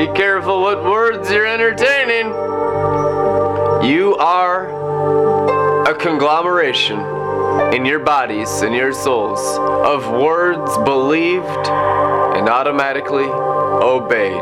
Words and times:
Be 0.00 0.06
careful 0.14 0.62
what 0.62 0.82
words 0.82 1.30
you're 1.30 1.46
entertaining. 1.46 2.28
You 3.86 4.16
are 4.16 5.84
a 5.86 5.94
conglomeration 5.94 6.98
in 7.74 7.84
your 7.84 7.98
bodies 7.98 8.62
and 8.62 8.74
your 8.74 8.94
souls 8.94 9.58
of 9.58 10.10
words 10.10 10.74
believed 10.86 11.44
and 11.44 12.48
automatically 12.48 13.26
obeyed. 13.26 14.40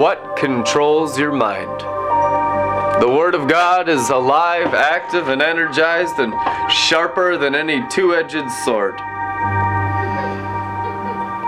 What 0.00 0.38
controls 0.38 1.18
your 1.18 1.32
mind? 1.32 1.82
The 3.02 3.08
Word 3.10 3.34
of 3.34 3.48
God 3.48 3.86
is 3.86 4.08
alive, 4.08 4.72
active, 4.72 5.28
and 5.28 5.42
energized, 5.42 6.18
and 6.18 6.32
sharper 6.72 7.36
than 7.36 7.54
any 7.54 7.86
two 7.90 8.14
edged 8.14 8.50
sword. 8.64 8.96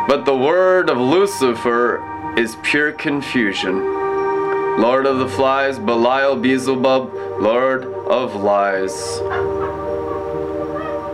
But 0.07 0.27
the 0.27 0.37
Word 0.37 0.91
of 0.91 0.99
Lucifer 0.99 2.11
is 2.37 2.57
pure 2.62 2.93
confusion. 2.93 3.79
Lord 4.81 5.04
of 5.04 5.18
the 5.18 5.29
flies, 5.29 5.79
Belial, 5.79 6.35
Beelzebub, 6.35 7.13
Lord 7.40 7.85
of 7.85 8.35
lies. 8.35 9.18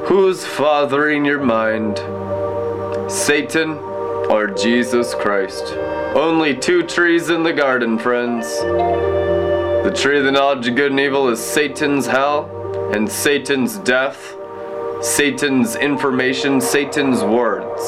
Who's 0.08 0.46
fathering 0.46 1.24
your 1.24 1.40
mind? 1.40 1.98
Satan 3.10 3.72
or 4.30 4.46
Jesus 4.46 5.14
Christ? 5.14 5.74
Only 6.14 6.56
two 6.56 6.82
trees 6.84 7.30
in 7.30 7.42
the 7.42 7.52
garden, 7.52 7.98
friends. 7.98 8.46
The 8.60 9.92
tree 9.94 10.18
of 10.18 10.24
the 10.24 10.32
knowledge 10.32 10.68
of 10.68 10.76
good 10.76 10.92
and 10.92 11.00
evil 11.00 11.28
is 11.28 11.40
Satan's 11.40 12.06
hell 12.06 12.48
and 12.94 13.10
Satan's 13.10 13.76
death, 13.78 14.36
Satan's 15.02 15.76
information, 15.76 16.60
Satan's 16.60 17.22
words. 17.24 17.82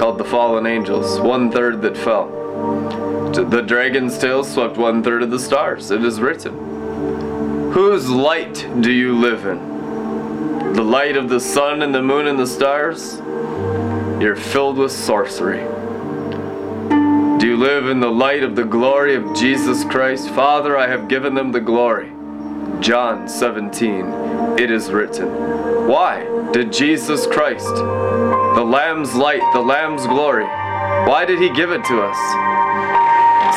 Called 0.00 0.16
the 0.16 0.24
fallen 0.24 0.64
angels, 0.66 1.20
one 1.20 1.52
third 1.52 1.82
that 1.82 1.94
fell. 1.94 2.30
The 3.34 3.60
dragon's 3.60 4.16
tail 4.16 4.42
swept 4.42 4.78
one 4.78 5.02
third 5.02 5.22
of 5.22 5.30
the 5.30 5.38
stars. 5.38 5.90
It 5.90 6.02
is 6.02 6.22
written. 6.22 7.70
Whose 7.72 8.08
light 8.08 8.66
do 8.80 8.90
you 8.90 9.14
live 9.14 9.44
in? 9.44 10.72
The 10.72 10.82
light 10.82 11.18
of 11.18 11.28
the 11.28 11.38
sun 11.38 11.82
and 11.82 11.94
the 11.94 12.00
moon 12.00 12.28
and 12.28 12.38
the 12.38 12.46
stars? 12.46 13.18
You're 14.22 14.36
filled 14.36 14.78
with 14.78 14.90
sorcery. 14.90 15.60
Do 17.38 17.46
you 17.46 17.58
live 17.58 17.86
in 17.86 18.00
the 18.00 18.10
light 18.10 18.42
of 18.42 18.56
the 18.56 18.64
glory 18.64 19.14
of 19.14 19.36
Jesus 19.36 19.84
Christ? 19.84 20.30
Father, 20.30 20.78
I 20.78 20.86
have 20.86 21.08
given 21.08 21.34
them 21.34 21.52
the 21.52 21.60
glory. 21.60 22.10
John 22.80 23.28
17, 23.28 24.58
it 24.58 24.70
is 24.70 24.90
written. 24.90 25.28
Why 25.86 26.24
did 26.52 26.72
Jesus 26.72 27.26
Christ, 27.26 27.74
Lamb's 28.70 29.16
light, 29.16 29.42
the 29.52 29.60
Lamb's 29.60 30.06
glory, 30.06 30.44
why 30.44 31.24
did 31.26 31.40
he 31.40 31.52
give 31.52 31.72
it 31.72 31.84
to 31.86 32.02
us? 32.02 32.16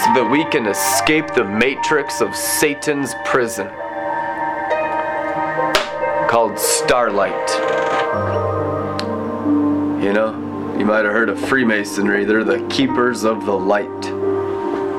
So 0.04 0.14
that 0.16 0.28
we 0.28 0.44
can 0.46 0.66
escape 0.66 1.36
the 1.36 1.44
matrix 1.44 2.20
of 2.20 2.36
Satan's 2.36 3.14
prison 3.24 3.68
called 6.28 6.58
starlight. 6.58 7.48
You 10.04 10.14
know? 10.14 10.76
You 10.80 10.86
might 10.86 11.06
have 11.06 11.14
heard 11.14 11.30
of 11.30 11.40
Freemasonry. 11.40 12.26
They're 12.26 12.44
the 12.44 12.68
keepers 12.70 13.24
of 13.24 13.46
the 13.46 13.56
light. 13.56 13.88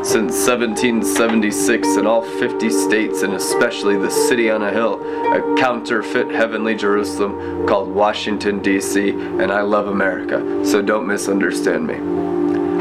Since 0.04 0.46
1776, 0.46 1.96
in 1.96 2.06
all 2.06 2.20
50 2.20 2.68
states, 2.68 3.22
and 3.22 3.32
especially 3.32 3.96
the 3.96 4.10
city 4.10 4.50
on 4.50 4.62
a 4.62 4.70
hill, 4.70 5.00
a 5.32 5.56
counterfeit 5.56 6.30
heavenly 6.30 6.74
Jerusalem 6.74 7.66
called 7.66 7.88
Washington, 7.88 8.60
D.C., 8.60 9.10
and 9.10 9.50
I 9.50 9.62
love 9.62 9.86
America, 9.88 10.62
so 10.64 10.82
don't 10.82 11.06
misunderstand 11.06 11.86
me. 11.86 11.94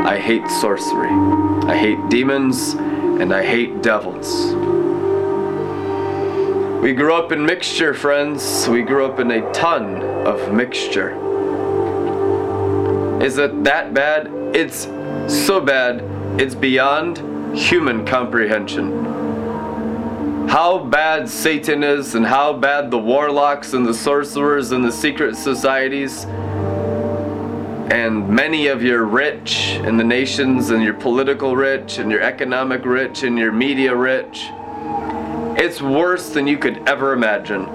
I 0.03 0.19
hate 0.19 0.45
sorcery, 0.49 1.09
I 1.65 1.77
hate 1.77 2.09
demons, 2.09 2.73
and 2.73 3.33
I 3.33 3.45
hate 3.45 3.81
devils. 3.81 4.53
We 6.83 6.93
grew 6.93 7.13
up 7.13 7.31
in 7.31 7.45
mixture, 7.45 7.93
friends. 7.93 8.67
We 8.67 8.81
grew 8.81 9.05
up 9.05 9.21
in 9.21 9.31
a 9.31 9.49
ton 9.53 10.01
of 10.27 10.53
mixture. 10.53 11.11
Is 13.23 13.37
it 13.37 13.63
that 13.63 13.93
bad? 13.93 14.27
It's 14.53 14.83
so 15.33 15.61
bad, 15.61 16.01
it's 16.39 16.55
beyond 16.55 17.57
human 17.57 18.05
comprehension. 18.05 19.03
How 20.47 20.79
bad 20.79 21.29
Satan 21.29 21.83
is, 21.83 22.15
and 22.15 22.25
how 22.25 22.53
bad 22.53 22.91
the 22.91 22.97
warlocks 22.97 23.73
and 23.73 23.85
the 23.85 23.93
sorcerers 23.93 24.71
and 24.71 24.83
the 24.83 24.91
secret 24.91 25.35
societies, 25.35 26.25
and 27.91 28.27
many 28.27 28.67
of 28.67 28.81
your 28.83 29.05
rich 29.05 29.75
in 29.83 29.97
the 29.97 30.03
nations, 30.03 30.69
and 30.69 30.83
your 30.83 30.95
political 30.95 31.55
rich, 31.55 31.97
and 31.97 32.11
your 32.11 32.21
economic 32.21 32.85
rich, 32.85 33.23
and 33.23 33.37
your 33.37 33.51
media 33.51 33.95
rich. 33.95 34.49
It's 35.55 35.81
worse 35.81 36.29
than 36.29 36.47
you 36.47 36.57
could 36.57 36.87
ever 36.89 37.13
imagine. 37.13 37.65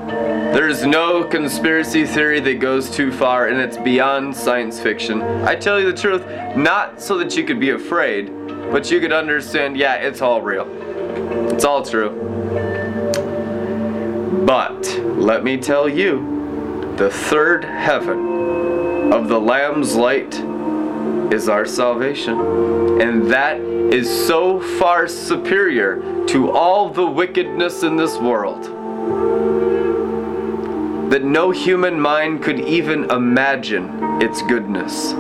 There's 0.52 0.84
no 0.84 1.24
conspiracy 1.24 2.04
theory 2.04 2.40
that 2.40 2.58
goes 2.58 2.90
too 2.90 3.12
far, 3.12 3.46
and 3.48 3.60
it's 3.60 3.76
beyond 3.76 4.36
science 4.36 4.80
fiction. 4.80 5.22
I 5.22 5.54
tell 5.54 5.78
you 5.80 5.90
the 5.90 5.98
truth, 5.98 6.26
not 6.56 7.00
so 7.00 7.16
that 7.18 7.36
you 7.36 7.44
could 7.44 7.60
be 7.60 7.70
afraid, 7.70 8.30
but 8.70 8.90
you 8.90 9.00
could 9.00 9.12
understand 9.12 9.76
yeah, 9.76 9.94
it's 9.94 10.20
all 10.20 10.42
real. 10.42 10.66
It's 11.52 11.64
all 11.64 11.82
true. 11.84 12.10
But 14.46 14.86
let 15.16 15.44
me 15.44 15.56
tell 15.58 15.88
you, 15.88 16.94
the 16.96 17.10
third 17.10 17.64
heaven 17.64 19.12
of 19.12 19.28
the 19.28 19.38
Lamb's 19.38 19.94
light 19.94 20.34
is 21.32 21.48
our 21.48 21.64
salvation. 21.64 23.00
And 23.00 23.30
that 23.30 23.58
is 23.58 24.08
so 24.26 24.60
far 24.78 25.06
superior 25.06 26.26
to 26.26 26.50
all 26.50 26.90
the 26.90 27.06
wickedness 27.06 27.82
in 27.82 27.96
this 27.96 28.18
world 28.18 28.64
that 31.10 31.24
no 31.24 31.50
human 31.50 31.98
mind 31.98 32.42
could 32.42 32.60
even 32.60 33.10
imagine 33.10 34.22
its 34.22 34.42
goodness. 34.42 35.14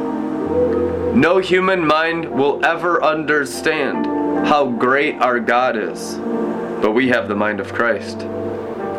No 1.18 1.38
human 1.38 1.84
mind 1.84 2.30
will 2.30 2.64
ever 2.64 3.02
understand 3.02 4.06
how 4.46 4.70
great 4.70 5.16
our 5.16 5.40
God 5.40 5.76
is. 5.76 6.14
But 6.80 6.92
we 6.92 7.08
have 7.08 7.26
the 7.26 7.34
mind 7.34 7.58
of 7.58 7.74
Christ. 7.74 8.18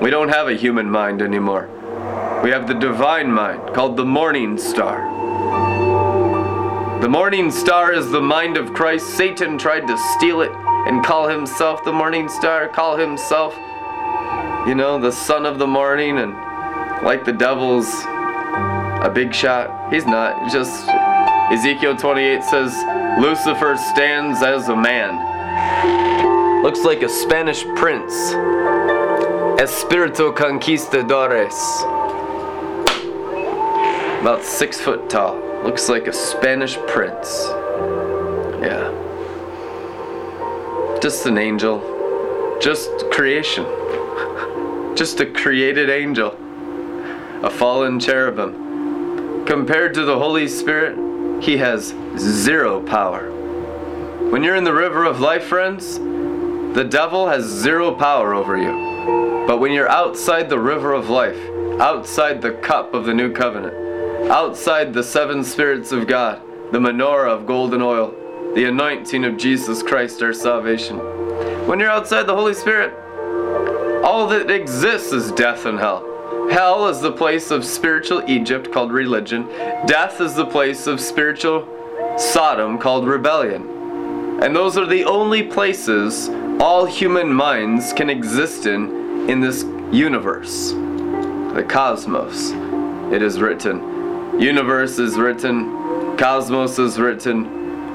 We 0.01 0.09
don't 0.09 0.27
have 0.27 0.49
a 0.49 0.53
human 0.53 0.91
mind 0.91 1.21
anymore. 1.21 1.69
We 2.43 2.49
have 2.49 2.67
the 2.67 2.73
divine 2.73 3.31
mind 3.31 3.73
called 3.73 3.95
the 3.95 4.03
morning 4.03 4.57
star. 4.57 4.99
The 7.01 7.07
morning 7.07 7.51
star 7.51 7.93
is 7.93 8.11
the 8.11 8.19
mind 8.19 8.57
of 8.57 8.73
Christ. 8.73 9.15
Satan 9.15 9.57
tried 9.57 9.87
to 9.87 9.97
steal 10.17 10.41
it 10.41 10.51
and 10.89 11.01
call 11.05 11.29
himself 11.29 11.85
the 11.85 11.93
morning 11.93 12.27
star, 12.27 12.67
call 12.67 12.97
himself, 12.97 13.55
you 14.67 14.75
know, 14.75 14.99
the 14.99 15.13
son 15.13 15.45
of 15.45 15.57
the 15.57 15.67
morning, 15.67 16.17
and 16.17 16.33
like 17.01 17.23
the 17.23 17.31
devil's 17.31 17.87
a 19.05 19.09
big 19.09 19.33
shot. 19.33 19.93
He's 19.93 20.05
not. 20.05 20.51
Just 20.51 20.85
Ezekiel 21.51 21.97
28 21.97 22.43
says 22.43 22.75
Lucifer 23.19 23.75
stands 23.75 24.43
as 24.43 24.69
a 24.69 24.75
man. 24.75 26.61
Looks 26.61 26.81
like 26.81 27.01
a 27.01 27.09
Spanish 27.09 27.63
prince. 27.75 28.13
Espirito 29.59 30.31
Conquistadores. 30.31 31.55
About 34.21 34.43
six 34.43 34.79
foot 34.79 35.09
tall. 35.09 35.37
Looks 35.63 35.89
like 35.89 36.05
a 36.05 36.13
Spanish 36.13 36.77
prince. 36.85 37.45
Yeah. 38.61 38.91
Just 41.01 41.25
an 41.25 41.39
angel. 41.39 42.59
Just 42.61 42.91
creation. 43.09 43.65
Just 44.95 45.19
a 45.19 45.25
created 45.25 45.89
angel. 45.89 46.37
A 47.41 47.49
fallen 47.49 47.99
cherubim. 47.99 49.45
Compared 49.47 49.95
to 49.95 50.05
the 50.05 50.19
Holy 50.19 50.47
Spirit, 50.47 51.08
he 51.41 51.57
has 51.57 51.93
zero 52.17 52.81
power. 52.81 53.31
When 54.29 54.43
you're 54.43 54.55
in 54.55 54.63
the 54.63 54.73
river 54.73 55.05
of 55.05 55.19
life, 55.19 55.45
friends, 55.45 55.97
the 55.97 56.87
devil 56.87 57.27
has 57.27 57.45
zero 57.45 57.93
power 57.93 58.33
over 58.33 58.57
you. 58.57 59.45
But 59.47 59.59
when 59.59 59.71
you're 59.71 59.89
outside 59.89 60.49
the 60.49 60.59
river 60.59 60.93
of 60.93 61.09
life, 61.09 61.39
outside 61.79 62.41
the 62.41 62.53
cup 62.53 62.93
of 62.93 63.05
the 63.05 63.13
new 63.13 63.31
covenant, 63.31 64.29
outside 64.29 64.93
the 64.93 65.03
seven 65.03 65.43
spirits 65.43 65.91
of 65.91 66.07
God, 66.07 66.41
the 66.71 66.79
menorah 66.79 67.29
of 67.31 67.47
golden 67.47 67.81
oil, 67.81 68.13
the 68.53 68.65
anointing 68.65 69.23
of 69.25 69.37
Jesus 69.37 69.81
Christ, 69.81 70.21
our 70.21 70.33
salvation. 70.33 70.97
When 71.67 71.79
you're 71.79 71.89
outside 71.89 72.27
the 72.27 72.35
Holy 72.35 72.53
Spirit, 72.53 72.93
all 74.03 74.27
that 74.27 74.51
exists 74.51 75.11
is 75.11 75.31
death 75.31 75.65
and 75.65 75.79
hell. 75.79 76.08
Hell 76.51 76.87
is 76.87 76.99
the 76.99 77.11
place 77.11 77.51
of 77.51 77.63
spiritual 77.63 78.23
Egypt 78.27 78.71
called 78.71 78.91
religion. 78.91 79.47
Death 79.85 80.19
is 80.19 80.33
the 80.33 80.45
place 80.45 80.87
of 80.87 80.99
spiritual 80.99 81.67
Sodom 82.17 82.79
called 82.79 83.07
rebellion. 83.07 84.41
And 84.41 84.55
those 84.55 84.77
are 84.77 84.85
the 84.85 85.05
only 85.05 85.43
places 85.43 86.29
all 86.59 86.85
human 86.85 87.31
minds 87.31 87.93
can 87.93 88.09
exist 88.09 88.65
in 88.65 89.29
in 89.29 89.39
this 89.39 89.63
universe. 89.91 90.71
The 91.53 91.65
cosmos. 91.67 92.51
It 93.13 93.21
is 93.21 93.39
written. 93.39 94.39
Universe 94.39 94.97
is 94.97 95.17
written. 95.17 96.17
Cosmos 96.17 96.79
is 96.79 96.97
written. 96.97 97.45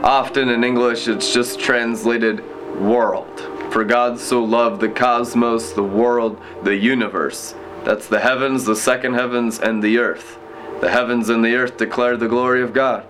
Often 0.04 0.48
in 0.48 0.62
English, 0.62 1.08
it's 1.08 1.34
just 1.34 1.58
translated 1.58 2.44
world. 2.80 3.40
For 3.72 3.82
God 3.84 4.20
so 4.20 4.44
loved 4.44 4.80
the 4.80 4.88
cosmos, 4.88 5.72
the 5.72 5.82
world, 5.82 6.40
the 6.62 6.76
universe. 6.76 7.54
That's 7.84 8.08
the 8.08 8.20
heavens, 8.20 8.64
the 8.64 8.76
second 8.76 9.14
heavens, 9.14 9.58
and 9.58 9.82
the 9.82 9.98
earth. 9.98 10.38
The 10.80 10.90
heavens 10.90 11.28
and 11.28 11.44
the 11.44 11.54
earth 11.54 11.76
declare 11.76 12.16
the 12.16 12.28
glory 12.28 12.62
of 12.62 12.72
God. 12.72 13.06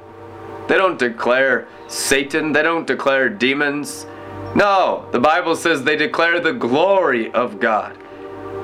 They 0.69 0.77
don't 0.77 0.99
declare 0.99 1.69
Satan, 1.89 2.53
they 2.53 2.63
don't 2.63 2.87
declare 2.87 3.29
demons. 3.29 4.07
No, 4.55 5.07
the 5.13 5.21
Bible 5.21 5.57
says 5.57 5.83
they 5.83 5.97
declare 5.97 6.41
the 6.41 6.53
glory 6.53 7.33
of 7.33 7.61
God. 7.61 7.99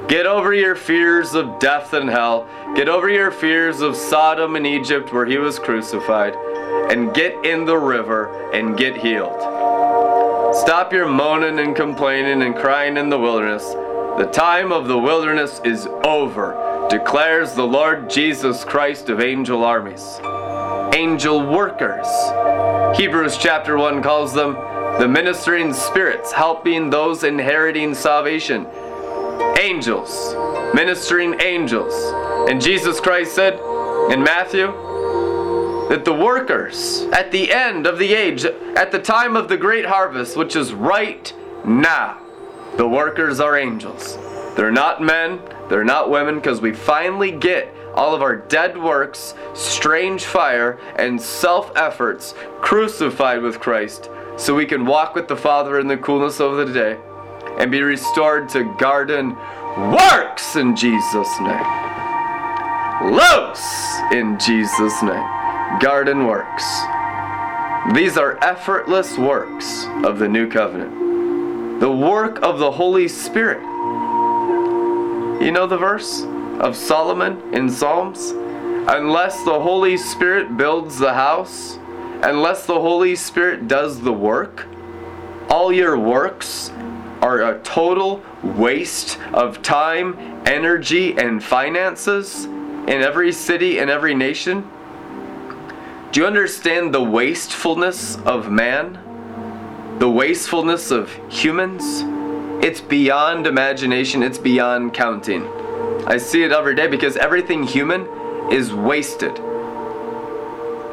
Get 0.08 0.26
over 0.26 0.52
your 0.52 0.74
fears 0.74 1.34
of 1.34 1.58
death 1.60 1.92
and 1.92 2.08
hell. 2.08 2.48
Get 2.74 2.88
over 2.88 3.08
your 3.08 3.30
fears 3.30 3.80
of 3.80 3.94
Sodom 3.94 4.56
and 4.56 4.66
Egypt 4.66 5.12
where 5.12 5.26
he 5.26 5.38
was 5.38 5.58
crucified. 5.58 6.34
And 6.90 7.14
get 7.14 7.44
in 7.44 7.64
the 7.64 7.78
river 7.78 8.50
and 8.52 8.76
get 8.76 8.96
healed. 8.96 9.40
Stop 10.54 10.92
your 10.92 11.08
moaning 11.08 11.60
and 11.60 11.76
complaining 11.76 12.42
and 12.42 12.56
crying 12.56 12.96
in 12.96 13.08
the 13.08 13.18
wilderness. 13.18 13.74
The 14.20 14.26
time 14.26 14.70
of 14.70 14.86
the 14.86 14.98
wilderness 14.98 15.62
is 15.64 15.86
over, 16.04 16.86
declares 16.90 17.54
the 17.54 17.66
Lord 17.66 18.10
Jesus 18.10 18.64
Christ 18.64 19.08
of 19.08 19.18
angel 19.18 19.64
armies. 19.64 20.20
Angel 20.94 21.40
workers. 21.50 22.06
Hebrews 22.98 23.38
chapter 23.38 23.78
1 23.78 24.02
calls 24.02 24.34
them 24.34 24.52
the 24.98 25.08
ministering 25.08 25.72
spirits 25.72 26.32
helping 26.32 26.90
those 26.90 27.24
inheriting 27.24 27.94
salvation. 27.94 28.66
Angels, 29.58 30.34
ministering 30.74 31.40
angels. 31.40 31.94
And 32.50 32.60
Jesus 32.60 33.00
Christ 33.00 33.34
said 33.34 33.54
in 34.12 34.22
Matthew 34.22 34.66
that 35.88 36.02
the 36.04 36.12
workers 36.12 37.04
at 37.14 37.32
the 37.32 37.50
end 37.50 37.86
of 37.86 37.98
the 37.98 38.12
age, 38.12 38.44
at 38.44 38.92
the 38.92 39.00
time 39.00 39.34
of 39.34 39.48
the 39.48 39.56
great 39.56 39.86
harvest, 39.86 40.36
which 40.36 40.56
is 40.56 40.74
right 40.74 41.32
now, 41.64 42.18
the 42.76 42.86
workers 42.86 43.40
are 43.40 43.56
angels. 43.56 44.16
They're 44.56 44.70
not 44.70 45.02
men, 45.02 45.40
they're 45.68 45.84
not 45.84 46.10
women, 46.10 46.36
because 46.36 46.60
we 46.60 46.72
finally 46.72 47.30
get 47.30 47.74
all 47.94 48.14
of 48.14 48.22
our 48.22 48.36
dead 48.36 48.80
works, 48.80 49.34
strange 49.54 50.24
fire, 50.24 50.78
and 50.96 51.20
self 51.20 51.72
efforts 51.76 52.34
crucified 52.60 53.42
with 53.42 53.60
Christ 53.60 54.10
so 54.36 54.54
we 54.54 54.66
can 54.66 54.86
walk 54.86 55.14
with 55.14 55.28
the 55.28 55.36
Father 55.36 55.78
in 55.80 55.86
the 55.86 55.96
coolness 55.96 56.40
of 56.40 56.56
the 56.56 56.72
day 56.72 56.98
and 57.58 57.70
be 57.70 57.82
restored 57.82 58.48
to 58.50 58.74
garden 58.78 59.36
works 59.92 60.56
in 60.56 60.74
Jesus' 60.74 61.40
name. 61.40 61.90
Loose 63.12 64.00
in 64.12 64.38
Jesus' 64.38 65.02
name. 65.02 65.78
Garden 65.80 66.26
works. 66.26 66.64
These 67.94 68.16
are 68.16 68.38
effortless 68.42 69.16
works 69.16 69.86
of 70.04 70.18
the 70.18 70.28
new 70.28 70.48
covenant. 70.48 71.09
The 71.80 71.90
work 71.90 72.42
of 72.42 72.58
the 72.58 72.70
Holy 72.70 73.08
Spirit. 73.08 73.62
You 75.42 75.50
know 75.50 75.66
the 75.66 75.78
verse 75.78 76.24
of 76.58 76.76
Solomon 76.76 77.54
in 77.54 77.70
Psalms? 77.70 78.32
Unless 78.86 79.44
the 79.44 79.58
Holy 79.58 79.96
Spirit 79.96 80.58
builds 80.58 80.98
the 80.98 81.14
house, 81.14 81.78
unless 82.22 82.66
the 82.66 82.78
Holy 82.78 83.16
Spirit 83.16 83.66
does 83.66 83.98
the 83.98 84.12
work, 84.12 84.66
all 85.48 85.72
your 85.72 85.98
works 85.98 86.70
are 87.22 87.40
a 87.50 87.58
total 87.60 88.22
waste 88.42 89.18
of 89.32 89.62
time, 89.62 90.42
energy, 90.46 91.16
and 91.16 91.42
finances 91.42 92.44
in 92.44 93.00
every 93.00 93.32
city 93.32 93.78
and 93.78 93.88
every 93.88 94.14
nation. 94.14 94.70
Do 96.12 96.20
you 96.20 96.26
understand 96.26 96.92
the 96.92 97.02
wastefulness 97.02 98.18
of 98.26 98.50
man? 98.50 98.98
The 100.00 100.08
wastefulness 100.08 100.90
of 100.90 101.12
humans? 101.28 102.04
It's 102.64 102.80
beyond 102.80 103.46
imagination, 103.46 104.22
it's 104.22 104.38
beyond 104.38 104.94
counting. 104.94 105.46
I 106.06 106.16
see 106.16 106.42
it 106.42 106.52
every 106.52 106.74
day 106.74 106.86
because 106.86 107.18
everything 107.18 107.64
human 107.64 108.08
is 108.50 108.72
wasted. 108.72 109.38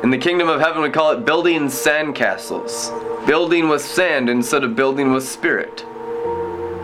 In 0.03 0.09
the 0.09 0.17
kingdom 0.17 0.49
of 0.49 0.59
heaven, 0.59 0.81
we 0.81 0.89
call 0.89 1.11
it 1.11 1.23
building 1.23 1.67
sandcastles, 1.67 3.25
building 3.25 3.69
with 3.69 3.81
sand 3.81 4.29
instead 4.29 4.65
of 4.65 4.75
building 4.75 5.13
with 5.13 5.25
spirit. 5.25 5.85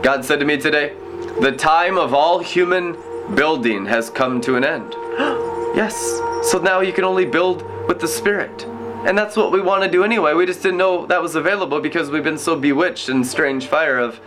God 0.02 0.24
said 0.24 0.40
to 0.40 0.46
me 0.46 0.56
today, 0.56 0.96
The 1.42 1.52
time 1.52 1.98
of 1.98 2.14
all 2.14 2.40
human 2.40 2.96
building 3.36 3.86
has 3.88 4.10
come 4.10 4.40
to 4.44 4.56
an 4.56 4.64
end. 4.64 4.94
yes, 5.76 6.22
so 6.42 6.58
now 6.64 6.80
you 6.80 6.94
can 6.94 7.04
only 7.04 7.26
build 7.26 7.64
with 7.90 8.00
the 8.00 8.08
spirit. 8.08 8.66
And 9.06 9.18
that's 9.18 9.36
what 9.36 9.52
we 9.52 9.60
want 9.60 9.84
to 9.84 9.90
do 9.90 10.04
anyway. 10.04 10.34
We 10.34 10.46
just 10.46 10.62
didn't 10.62 10.78
know 10.78 11.06
that 11.08 11.22
was 11.22 11.36
available 11.36 11.82
because 11.82 12.10
we've 12.10 12.24
been 12.24 12.38
so 12.38 12.56
bewitched 12.56 13.10
in 13.10 13.24
strange 13.24 13.68
fire 13.68 14.00
of 14.00 14.20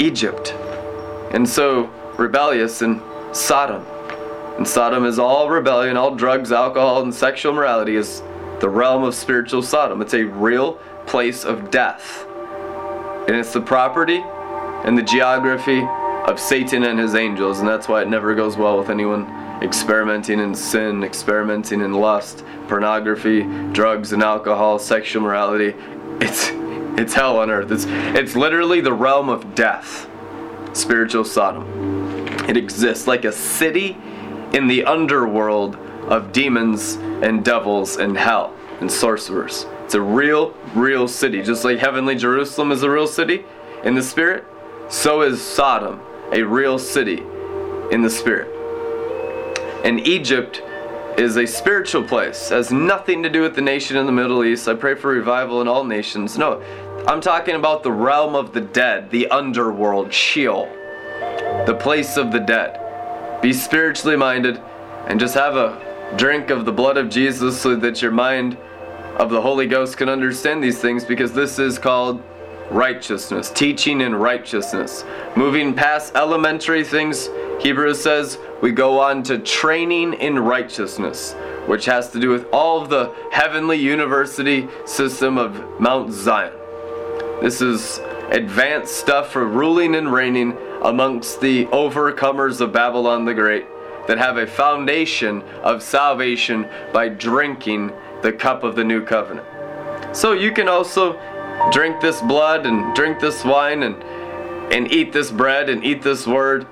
Egypt. 0.00 0.52
And 1.32 1.48
so 1.48 1.84
rebellious 2.18 2.82
in 2.82 3.00
Sodom. 3.32 3.86
And 4.56 4.66
Sodom 4.66 5.04
is 5.04 5.18
all 5.18 5.48
rebellion, 5.48 5.96
all 5.96 6.14
drugs, 6.14 6.52
alcohol, 6.52 7.02
and 7.02 7.14
sexual 7.14 7.52
morality 7.52 7.96
is 7.96 8.22
the 8.60 8.68
realm 8.68 9.04
of 9.04 9.14
spiritual 9.14 9.62
Sodom. 9.62 10.02
It's 10.02 10.14
a 10.14 10.24
real 10.24 10.74
place 11.06 11.44
of 11.44 11.70
death. 11.70 12.26
And 13.28 13.36
it's 13.36 13.52
the 13.52 13.60
property 13.60 14.22
and 14.84 14.98
the 14.98 15.02
geography 15.02 15.86
of 16.26 16.38
Satan 16.38 16.84
and 16.84 16.98
his 16.98 17.14
angels, 17.14 17.60
and 17.60 17.68
that's 17.68 17.88
why 17.88 18.02
it 18.02 18.08
never 18.08 18.34
goes 18.34 18.56
well 18.56 18.78
with 18.78 18.90
anyone 18.90 19.26
experimenting 19.62 20.40
in 20.40 20.54
sin, 20.54 21.04
experimenting 21.04 21.80
in 21.80 21.92
lust, 21.92 22.44
pornography, 22.68 23.42
drugs 23.72 24.12
and 24.12 24.22
alcohol, 24.22 24.78
sexual 24.78 25.22
morality. 25.22 25.74
It's 26.20 26.50
it's 26.98 27.14
hell 27.14 27.38
on 27.38 27.50
earth. 27.50 27.70
It's 27.70 27.86
it's 27.88 28.36
literally 28.36 28.80
the 28.80 28.92
realm 28.92 29.28
of 29.28 29.54
death. 29.54 30.08
Spiritual 30.72 31.24
Sodom. 31.24 32.26
It 32.48 32.56
exists 32.56 33.06
like 33.06 33.24
a 33.24 33.32
city 33.32 33.96
in 34.52 34.66
the 34.66 34.84
underworld 34.84 35.76
of 36.08 36.32
demons 36.32 36.94
and 37.22 37.44
devils 37.44 37.96
and 37.96 38.16
hell 38.16 38.54
and 38.80 38.90
sorcerers. 38.90 39.66
It's 39.84 39.94
a 39.94 40.00
real, 40.00 40.54
real 40.74 41.06
city. 41.06 41.42
Just 41.42 41.64
like 41.64 41.78
heavenly 41.78 42.16
Jerusalem 42.16 42.72
is 42.72 42.82
a 42.82 42.90
real 42.90 43.06
city 43.06 43.44
in 43.84 43.94
the 43.94 44.02
spirit, 44.02 44.44
so 44.88 45.22
is 45.22 45.40
Sodom 45.42 46.00
a 46.32 46.42
real 46.42 46.78
city 46.78 47.22
in 47.90 48.00
the 48.00 48.10
spirit. 48.10 48.61
And 49.84 50.06
Egypt 50.06 50.62
is 51.18 51.36
a 51.36 51.46
spiritual 51.46 52.02
place. 52.02 52.50
It 52.50 52.54
has 52.54 52.72
nothing 52.72 53.22
to 53.22 53.28
do 53.28 53.42
with 53.42 53.54
the 53.54 53.60
nation 53.60 53.96
in 53.96 54.06
the 54.06 54.12
Middle 54.12 54.44
East. 54.44 54.68
I 54.68 54.74
pray 54.74 54.94
for 54.94 55.10
revival 55.10 55.60
in 55.60 55.68
all 55.68 55.84
nations. 55.84 56.38
No, 56.38 56.62
I'm 57.06 57.20
talking 57.20 57.54
about 57.54 57.82
the 57.82 57.92
realm 57.92 58.34
of 58.34 58.52
the 58.52 58.60
dead, 58.60 59.10
the 59.10 59.28
underworld, 59.28 60.12
Sheol, 60.12 60.66
the 61.66 61.76
place 61.78 62.16
of 62.16 62.32
the 62.32 62.38
dead. 62.38 62.78
Be 63.42 63.52
spiritually 63.52 64.16
minded 64.16 64.60
and 65.08 65.18
just 65.18 65.34
have 65.34 65.56
a 65.56 66.14
drink 66.16 66.50
of 66.50 66.64
the 66.64 66.72
blood 66.72 66.96
of 66.96 67.10
Jesus 67.10 67.60
so 67.60 67.74
that 67.76 68.00
your 68.00 68.12
mind 68.12 68.56
of 69.16 69.30
the 69.30 69.40
Holy 69.40 69.66
Ghost 69.66 69.96
can 69.96 70.08
understand 70.08 70.62
these 70.62 70.80
things 70.80 71.04
because 71.04 71.32
this 71.32 71.58
is 71.58 71.78
called 71.78 72.22
righteousness, 72.72 73.50
teaching 73.50 74.00
in 74.00 74.14
righteousness. 74.14 75.04
Moving 75.36 75.74
past 75.74 76.14
elementary 76.16 76.84
things, 76.84 77.28
Hebrews 77.60 78.02
says, 78.02 78.38
we 78.60 78.72
go 78.72 78.98
on 78.98 79.22
to 79.24 79.38
training 79.38 80.14
in 80.14 80.38
righteousness, 80.38 81.34
which 81.66 81.84
has 81.84 82.10
to 82.10 82.20
do 82.20 82.30
with 82.30 82.46
all 82.52 82.80
of 82.80 82.88
the 82.88 83.14
heavenly 83.30 83.78
university 83.78 84.68
system 84.84 85.38
of 85.38 85.80
Mount 85.80 86.12
Zion. 86.12 86.52
This 87.40 87.60
is 87.60 87.98
advanced 88.30 88.96
stuff 88.96 89.32
for 89.32 89.46
ruling 89.46 89.94
and 89.94 90.12
reigning 90.12 90.56
amongst 90.82 91.40
the 91.40 91.66
overcomers 91.66 92.60
of 92.60 92.72
Babylon 92.72 93.24
the 93.24 93.34
Great 93.34 93.66
that 94.06 94.18
have 94.18 94.36
a 94.36 94.46
foundation 94.46 95.42
of 95.62 95.82
salvation 95.82 96.68
by 96.92 97.08
drinking 97.08 97.92
the 98.22 98.32
cup 98.32 98.64
of 98.64 98.74
the 98.74 98.84
new 98.84 99.04
covenant. 99.04 99.46
So 100.16 100.32
you 100.32 100.52
can 100.52 100.68
also 100.68 101.18
drink 101.70 102.00
this 102.00 102.20
blood 102.20 102.66
and 102.66 102.94
drink 102.94 103.20
this 103.20 103.44
wine 103.44 103.82
and 103.82 104.02
and 104.72 104.90
eat 104.90 105.12
this 105.12 105.30
bread 105.30 105.68
and 105.68 105.84
eat 105.84 106.02
this 106.02 106.26
word 106.26 106.66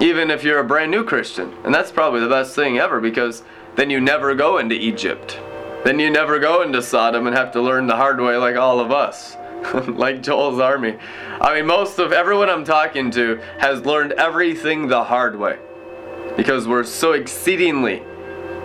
even 0.00 0.30
if 0.30 0.44
you're 0.44 0.58
a 0.58 0.64
brand 0.64 0.90
new 0.90 1.02
Christian. 1.04 1.54
And 1.64 1.74
that's 1.74 1.90
probably 1.90 2.20
the 2.20 2.28
best 2.28 2.54
thing 2.54 2.78
ever 2.78 3.00
because 3.00 3.42
then 3.76 3.88
you 3.88 4.00
never 4.00 4.34
go 4.34 4.58
into 4.58 4.74
Egypt. 4.74 5.40
Then 5.84 5.98
you 5.98 6.10
never 6.10 6.38
go 6.38 6.62
into 6.62 6.82
Sodom 6.82 7.26
and 7.26 7.36
have 7.36 7.52
to 7.52 7.62
learn 7.62 7.86
the 7.86 7.96
hard 7.96 8.20
way 8.20 8.36
like 8.36 8.56
all 8.56 8.80
of 8.80 8.90
us. 8.90 9.36
like 9.88 10.22
Joel's 10.22 10.60
army. 10.60 10.98
I 11.40 11.54
mean, 11.54 11.66
most 11.66 11.98
of 11.98 12.12
everyone 12.12 12.50
I'm 12.50 12.64
talking 12.64 13.10
to 13.12 13.40
has 13.58 13.84
learned 13.86 14.12
everything 14.12 14.88
the 14.88 15.04
hard 15.04 15.38
way 15.38 15.58
because 16.36 16.68
we're 16.68 16.84
so 16.84 17.12
exceedingly 17.12 18.02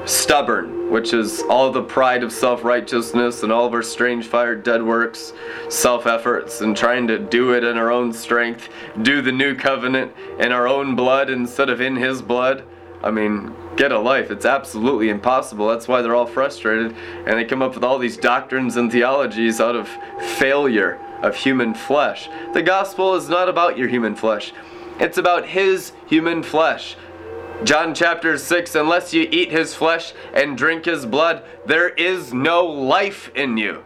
stubborn, 0.05 0.80
which 0.91 1.13
is 1.13 1.41
all 1.43 1.71
the 1.71 1.81
pride 1.81 2.21
of 2.21 2.33
self 2.33 2.65
righteousness 2.65 3.43
and 3.43 3.51
all 3.51 3.65
of 3.65 3.73
our 3.73 3.81
strange 3.81 4.27
fire 4.27 4.55
dead 4.55 4.83
works, 4.83 5.31
self 5.69 6.05
efforts, 6.05 6.59
and 6.59 6.75
trying 6.75 7.07
to 7.07 7.17
do 7.17 7.53
it 7.53 7.63
in 7.63 7.77
our 7.77 7.89
own 7.89 8.11
strength, 8.11 8.67
do 9.01 9.21
the 9.21 9.31
new 9.31 9.55
covenant 9.55 10.11
in 10.37 10.51
our 10.51 10.67
own 10.67 10.93
blood 10.95 11.29
instead 11.29 11.69
of 11.69 11.79
in 11.79 11.95
His 11.95 12.21
blood. 12.21 12.65
I 13.01 13.09
mean, 13.09 13.55
get 13.77 13.93
a 13.93 13.99
life. 13.99 14.29
It's 14.29 14.45
absolutely 14.45 15.09
impossible. 15.09 15.69
That's 15.69 15.87
why 15.87 16.01
they're 16.01 16.13
all 16.13 16.27
frustrated 16.27 16.95
and 17.25 17.37
they 17.37 17.45
come 17.45 17.61
up 17.61 17.73
with 17.73 17.83
all 17.83 17.97
these 17.97 18.17
doctrines 18.17 18.75
and 18.75 18.91
theologies 18.91 19.59
out 19.59 19.75
of 19.75 19.89
failure 20.37 20.99
of 21.21 21.35
human 21.35 21.73
flesh. 21.73 22.29
The 22.53 22.61
gospel 22.61 23.15
is 23.15 23.29
not 23.29 23.47
about 23.47 23.77
your 23.77 23.87
human 23.87 24.15
flesh, 24.15 24.51
it's 24.99 25.17
about 25.17 25.47
His 25.47 25.93
human 26.07 26.43
flesh. 26.43 26.97
John 27.63 27.93
chapter 27.93 28.39
6 28.39 28.73
Unless 28.73 29.13
you 29.13 29.27
eat 29.31 29.51
His 29.51 29.75
flesh 29.75 30.13
and 30.33 30.57
drink 30.57 30.85
His 30.85 31.05
blood, 31.05 31.43
there 31.65 31.89
is 31.89 32.33
no 32.33 32.65
life 32.65 33.29
in 33.35 33.57
you. 33.57 33.83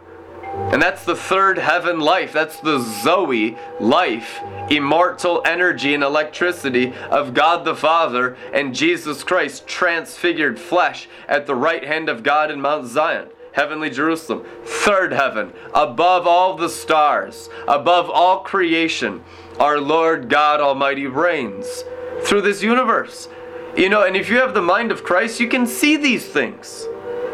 And 0.56 0.80
that's 0.80 1.04
the 1.04 1.14
third 1.14 1.58
heaven 1.58 2.00
life. 2.00 2.32
That's 2.32 2.58
the 2.60 2.78
Zoe 2.78 3.58
life, 3.78 4.40
immortal 4.70 5.42
energy 5.44 5.92
and 5.92 6.02
electricity 6.02 6.94
of 7.10 7.34
God 7.34 7.66
the 7.66 7.76
Father 7.76 8.38
and 8.54 8.74
Jesus 8.74 9.22
Christ, 9.22 9.66
transfigured 9.66 10.58
flesh 10.58 11.08
at 11.28 11.46
the 11.46 11.54
right 11.54 11.84
hand 11.84 12.08
of 12.08 12.22
God 12.22 12.50
in 12.50 12.62
Mount 12.62 12.86
Zion, 12.86 13.28
heavenly 13.52 13.90
Jerusalem. 13.90 14.46
Third 14.64 15.12
heaven, 15.12 15.52
above 15.74 16.26
all 16.26 16.56
the 16.56 16.70
stars, 16.70 17.50
above 17.68 18.08
all 18.08 18.40
creation, 18.40 19.22
our 19.60 19.78
Lord 19.78 20.30
God 20.30 20.62
Almighty 20.62 21.06
reigns 21.06 21.84
through 22.22 22.40
this 22.40 22.62
universe. 22.62 23.28
You 23.76 23.90
know, 23.90 24.04
and 24.04 24.16
if 24.16 24.30
you 24.30 24.36
have 24.38 24.54
the 24.54 24.62
mind 24.62 24.90
of 24.90 25.04
Christ, 25.04 25.38
you 25.38 25.48
can 25.48 25.66
see 25.66 25.98
these 25.98 26.24
things. 26.24 26.86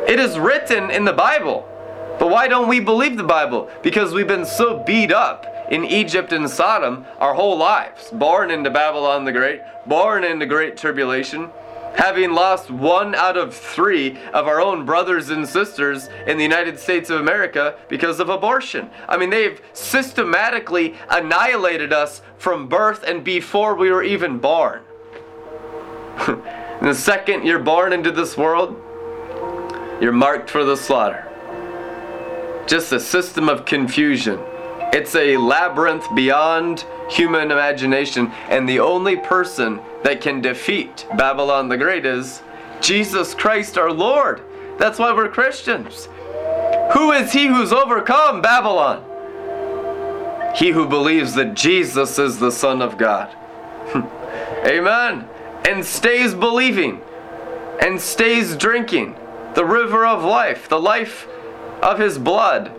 It 0.09 0.19
is 0.19 0.41
written 0.41 0.91
in 0.91 1.05
the 1.05 1.13
Bible. 1.13 1.69
But 2.19 2.31
why 2.31 2.49
don't 2.49 2.69
we 2.69 2.81
believe 2.81 3.17
the 3.17 3.23
Bible? 3.23 3.71
Because 3.81 4.13
we've 4.13 4.27
been 4.27 4.45
so 4.45 4.83
beat 4.83 5.13
up 5.13 5.47
in 5.71 5.85
Egypt 5.85 6.33
and 6.33 6.51
Sodom 6.51 7.07
our 7.21 7.35
whole 7.35 7.57
lives, 7.57 8.11
born 8.11 8.51
into 8.51 8.71
Babylon 8.71 9.25
the 9.25 9.31
Great, 9.31 9.61
born 9.87 10.25
into 10.25 10.45
great 10.45 10.77
tribulation, 10.77 11.49
having 11.95 12.33
lost 12.33 12.73
one 12.73 13.15
out 13.15 13.37
of 13.37 13.55
three 13.55 14.19
of 14.33 14.49
our 14.49 14.61
own 14.61 14.85
brothers 14.85 15.31
and 15.31 15.49
sisters 15.49 16.09
in 16.27 16.39
the 16.39 16.43
United 16.43 16.77
States 16.77 17.09
of 17.09 17.21
America 17.21 17.77
because 17.89 18.19
of 18.19 18.29
abortion. 18.29 18.91
I 19.09 19.17
mean, 19.17 19.31
they've 19.31 19.61
systematically 19.75 20.97
annihilated 21.09 21.93
us 21.93 22.21
from 22.37 22.67
birth 22.67 23.05
and 23.05 23.23
before 23.23 23.77
we 23.77 23.93
were 23.93 24.03
even 24.03 24.39
born. 24.39 24.83
the 26.83 26.95
second 26.95 27.45
you're 27.45 27.59
born 27.59 27.93
into 27.93 28.11
this 28.11 28.37
world, 28.37 28.77
you're 30.01 30.13
marked 30.13 30.51
for 30.51 30.65
the 30.65 30.77
slaughter 30.77 31.29
just 32.67 32.93
a 32.93 33.01
system 33.01 33.49
of 33.49 33.65
confusion. 33.65 34.39
It's 34.93 35.15
a 35.15 35.37
labyrinth 35.37 36.07
beyond 36.15 36.85
human 37.11 37.51
imagination, 37.51 38.31
and 38.49 38.69
the 38.69 38.81
only 38.81 39.17
person 39.17 39.81
that 40.05 40.21
can 40.21 40.41
defeat 40.41 41.07
Babylon 41.17 41.69
the 41.69 41.77
Great 41.77 42.07
is 42.07 42.43
Jesus 42.81 43.35
Christ 43.35 43.79
our 43.79 43.93
Lord. 43.93 44.43
That's 44.79 44.99
why 44.99 45.13
we're 45.13 45.29
Christians. 45.29 46.09
Who 46.93 47.13
is 47.13 47.33
he 47.33 47.47
who's 47.47 47.73
overcome 47.73 48.43
Babylon? 48.43 49.05
He 50.55 50.71
who 50.71 50.87
believes 50.87 51.35
that 51.35 51.55
Jesus 51.55 52.19
is 52.19 52.39
the 52.39 52.53
Son 52.53 52.83
of 52.83 52.99
God. 52.99 53.35
Amen. 54.67 55.29
And 55.69 55.85
stays 55.85 56.35
believing 56.35 57.01
and 57.81 58.01
stays 58.01 58.57
drinking 58.57 59.17
the 59.55 59.65
river 59.65 60.07
of 60.07 60.23
life, 60.25 60.69
the 60.69 60.81
life 60.81 61.27
of 61.83 61.99
his 61.99 62.19
blood. 62.19 62.73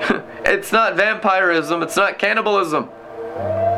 it's 0.44 0.72
not 0.72 0.96
vampirism, 0.96 1.82
it's 1.82 1.96
not 1.96 2.18
cannibalism. 2.18 2.88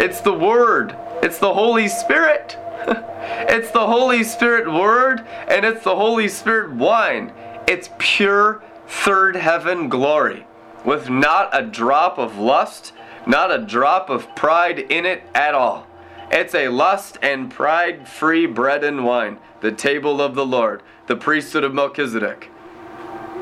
It's 0.00 0.20
the 0.20 0.32
Word, 0.32 0.96
it's 1.24 1.38
the 1.38 1.52
Holy 1.52 1.88
Spirit. 1.88 2.56
it's 2.86 3.72
the 3.72 3.84
Holy 3.84 4.22
Spirit 4.22 4.72
Word, 4.72 5.26
and 5.48 5.64
it's 5.64 5.82
the 5.82 5.96
Holy 5.96 6.28
Spirit 6.28 6.70
wine. 6.70 7.32
It's 7.66 7.90
pure 7.98 8.62
third 8.86 9.34
heaven 9.34 9.88
glory 9.88 10.46
with 10.84 11.10
not 11.10 11.50
a 11.52 11.66
drop 11.66 12.16
of 12.16 12.38
lust, 12.38 12.92
not 13.26 13.50
a 13.50 13.58
drop 13.58 14.08
of 14.08 14.32
pride 14.36 14.78
in 14.78 15.04
it 15.04 15.24
at 15.34 15.52
all. 15.52 15.87
It's 16.30 16.54
a 16.54 16.68
lust 16.68 17.18
and 17.22 17.50
pride 17.50 18.08
free 18.08 18.46
bread 18.46 18.84
and 18.84 19.04
wine, 19.04 19.38
the 19.60 19.72
table 19.72 20.20
of 20.20 20.34
the 20.34 20.46
Lord, 20.46 20.82
the 21.06 21.16
priesthood 21.16 21.64
of 21.64 21.74
Melchizedek 21.74 22.50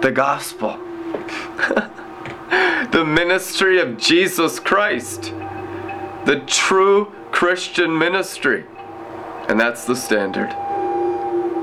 the 0.01 0.13
gospel, 0.13 0.77
the 2.93 3.05
ministry 3.05 3.81
of 3.81 3.97
Jesus 3.97 4.61
Christ, 4.61 5.33
the 6.25 6.43
true 6.47 7.13
Christian 7.33 7.97
ministry. 7.97 8.65
And 9.49 9.59
that's 9.59 9.85
the 9.85 9.97
standard. 9.97 10.51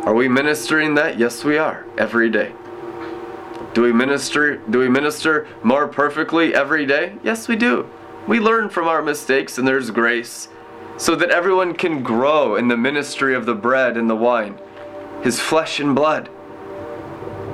Are 0.06 0.14
we 0.14 0.28
ministering 0.28 0.96
that? 0.96 1.18
Yes, 1.18 1.44
we 1.44 1.58
are, 1.58 1.86
every 1.98 2.30
day. 2.30 2.52
Do 3.74 3.82
we 3.82 3.94
minister 3.94 4.58
do 4.58 4.80
we 4.80 4.90
minister 4.90 5.48
more 5.64 5.88
perfectly 5.88 6.54
every 6.54 6.86
day? 6.86 7.16
Yes, 7.24 7.48
we 7.48 7.56
do. 7.56 7.90
We 8.28 8.40
learn 8.40 8.70
from 8.70 8.88
our 8.88 9.02
mistakes 9.02 9.58
and 9.58 9.68
there's 9.68 9.90
grace 9.90 10.48
so 10.98 11.16
that 11.16 11.30
everyone 11.30 11.74
can 11.74 12.04
grow 12.04 12.56
in 12.56 12.68
the 12.68 12.78
ministry 12.78 13.34
of 13.34 13.46
the 13.46 13.56
bread 13.56 13.98
and 13.98 14.10
the 14.10 14.16
wine, 14.16 14.58
his 15.24 15.40
flesh 15.40 15.80
and 15.80 15.96
blood. 15.96 16.30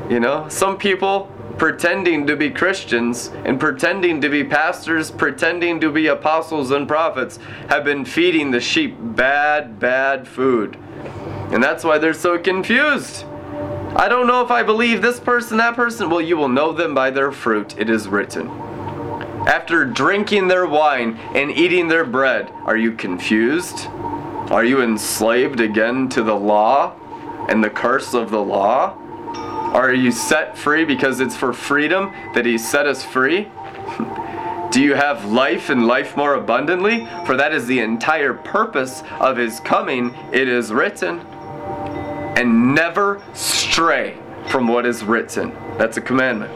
You 0.10 0.20
know, 0.20 0.48
some 0.50 0.78
people 0.78 1.32
pretending 1.58 2.26
to 2.26 2.36
be 2.36 2.50
Christians 2.50 3.32
and 3.46 3.60
pretending 3.60 4.22
to 4.22 4.30
be 4.30 4.44
pastors, 4.44 5.12
pretending 5.12 5.80
to 5.82 5.92
be 5.92 6.08
apostles 6.08 6.72
and 6.72 6.88
prophets, 6.88 7.38
have 7.68 7.84
been 7.84 8.06
feeding 8.06 8.52
the 8.52 8.62
sheep 8.62 8.96
bad, 9.00 9.80
bad 9.80 10.28
food. 10.28 10.78
And 11.52 11.62
that's 11.62 11.84
why 11.84 11.98
they're 11.98 12.14
so 12.14 12.40
confused. 12.40 13.26
I 13.96 14.08
don't 14.08 14.28
know 14.28 14.44
if 14.44 14.52
I 14.52 14.64
believe 14.64 15.02
this 15.02 15.20
person, 15.20 15.58
that 15.58 15.76
person. 15.76 16.10
Well, 16.10 16.22
you 16.22 16.38
will 16.38 16.48
know 16.48 16.72
them 16.72 16.94
by 16.94 17.10
their 17.10 17.32
fruit, 17.32 17.78
it 17.78 17.90
is 17.90 18.08
written. 18.08 18.69
After 19.48 19.86
drinking 19.86 20.48
their 20.48 20.68
wine 20.68 21.18
and 21.34 21.50
eating 21.52 21.88
their 21.88 22.06
bread, 22.06 22.52
are 22.66 22.78
you 22.78 22.92
confused? 22.92 23.88
Are 24.52 24.66
you 24.66 24.82
enslaved 24.82 25.60
again 25.60 26.10
to 26.10 26.24
the 26.24 26.36
law 26.36 26.94
and 27.48 27.64
the 27.64 27.70
curse 27.70 28.14
of 28.14 28.32
the 28.32 28.42
law? 28.42 28.96
Are 29.74 29.94
you 29.94 30.12
set 30.12 30.58
free 30.58 30.84
because 30.84 31.20
it's 31.20 31.36
for 31.36 31.54
freedom 31.54 32.12
that 32.34 32.46
He 32.46 32.58
set 32.58 32.88
us 32.88 33.04
free? 33.04 33.48
Do 34.72 34.82
you 34.82 34.94
have 34.94 35.26
life 35.26 35.70
and 35.70 35.88
life 35.88 36.18
more 36.18 36.36
abundantly? 36.36 37.08
For 37.26 37.36
that 37.38 37.54
is 37.54 37.66
the 37.66 37.80
entire 37.80 38.34
purpose 38.34 39.04
of 39.20 39.38
His 39.38 39.60
coming. 39.60 40.14
It 40.32 40.48
is 40.48 40.72
written. 40.72 41.20
And 42.38 42.76
never 42.76 43.22
stray 43.34 44.18
from 44.50 44.68
what 44.68 44.86
is 44.86 45.04
written. 45.04 45.54
That's 45.78 45.98
a 45.98 46.02
commandment. 46.02 46.52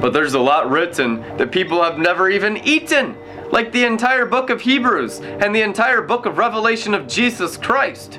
But 0.00 0.12
there's 0.12 0.34
a 0.34 0.40
lot 0.40 0.70
written 0.70 1.20
that 1.36 1.52
people 1.52 1.82
have 1.82 1.98
never 1.98 2.28
even 2.30 2.56
eaten, 2.58 3.16
like 3.52 3.72
the 3.72 3.84
entire 3.84 4.24
book 4.24 4.48
of 4.48 4.62
Hebrews 4.62 5.20
and 5.20 5.54
the 5.54 5.62
entire 5.62 6.00
book 6.00 6.26
of 6.26 6.38
Revelation 6.38 6.94
of 6.94 7.06
Jesus 7.06 7.56
Christ. 7.56 8.18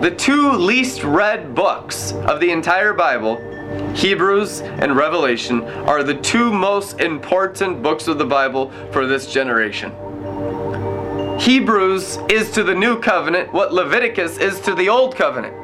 The 0.00 0.14
two 0.16 0.52
least 0.52 1.02
read 1.02 1.54
books 1.54 2.12
of 2.12 2.40
the 2.40 2.50
entire 2.50 2.92
Bible, 2.92 3.36
Hebrews 3.94 4.60
and 4.60 4.96
Revelation, 4.96 5.62
are 5.62 6.02
the 6.02 6.14
two 6.14 6.52
most 6.52 7.00
important 7.00 7.82
books 7.82 8.08
of 8.08 8.18
the 8.18 8.24
Bible 8.24 8.70
for 8.92 9.06
this 9.06 9.32
generation. 9.32 9.92
Hebrews 11.38 12.18
is 12.30 12.50
to 12.52 12.64
the 12.64 12.74
new 12.74 12.98
covenant 12.98 13.52
what 13.52 13.72
Leviticus 13.72 14.38
is 14.38 14.60
to 14.62 14.74
the 14.74 14.88
old 14.88 15.14
covenant. 15.14 15.54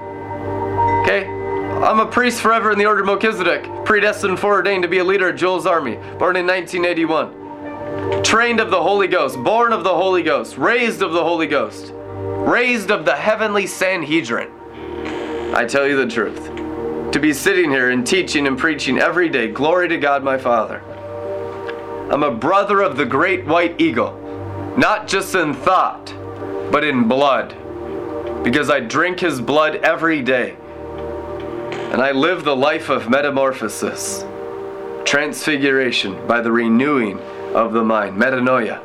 Okay? 1.03 1.27
I'm 1.27 2.01
a 2.01 2.07
priest 2.07 2.41
forever 2.41 2.71
in 2.71 2.79
the 2.79 2.87
order 2.87 3.01
of 3.01 3.07
Melchizedek, 3.07 3.65
predestined 3.85 4.39
foreordained 4.39 4.83
to 4.83 4.89
be 4.89 4.99
a 4.99 5.05
leader 5.05 5.29
of 5.29 5.37
Joel's 5.37 5.67
army, 5.67 5.97
born 6.19 6.37
in 6.37 6.47
1981. 6.47 8.23
Trained 8.23 8.61
of 8.61 8.71
the 8.71 8.83
Holy 8.83 9.07
Ghost, 9.07 9.37
born 9.43 9.73
of 9.73 9.85
the 9.85 9.95
Holy 9.95 10.23
Ghost, 10.23 10.57
raised 10.57 11.03
of 11.03 11.13
the 11.13 11.23
Holy 11.23 11.47
Ghost 11.47 11.93
raised 12.45 12.91
of 12.91 13.07
the 13.07 13.17
heavenly 13.17 13.67
Sanhedrin. 13.67 14.51
I 15.55 15.65
tell 15.65 15.87
you 15.87 15.97
the 15.97 16.07
truth. 16.07 16.51
To 17.13 17.19
be 17.19 17.33
sitting 17.33 17.71
here 17.71 17.91
and 17.91 18.07
teaching 18.07 18.47
and 18.47 18.59
preaching 18.59 18.99
every 18.99 19.31
day, 19.31 19.51
glory 19.51 19.89
to 19.89 19.97
God 19.97 20.23
my 20.23 20.37
Father. 20.37 20.83
I'm 22.13 22.23
a 22.23 22.31
brother 22.31 22.83
of 22.83 22.97
the 22.97 23.07
great 23.07 23.47
white 23.47 23.81
eagle, 23.81 24.13
not 24.77 25.09
just 25.09 25.35
in 25.35 25.55
thought, 25.55 26.07
but 26.71 26.85
in 26.85 27.09
blood, 27.09 27.57
because 28.45 28.69
I 28.69 28.81
drink 28.81 29.21
his 29.21 29.41
blood 29.41 29.77
every 29.77 30.21
day. 30.21 30.57
And 31.95 32.03
I 32.03 32.11
live 32.11 32.43
the 32.43 32.57
life 32.57 32.89
of 32.89 33.09
metamorphosis, 33.09 34.25
transfiguration 35.05 36.27
by 36.27 36.41
the 36.41 36.51
renewing 36.51 37.21
of 37.55 37.73
the 37.73 37.85
mind, 37.85 38.17
metanoia. 38.17 38.81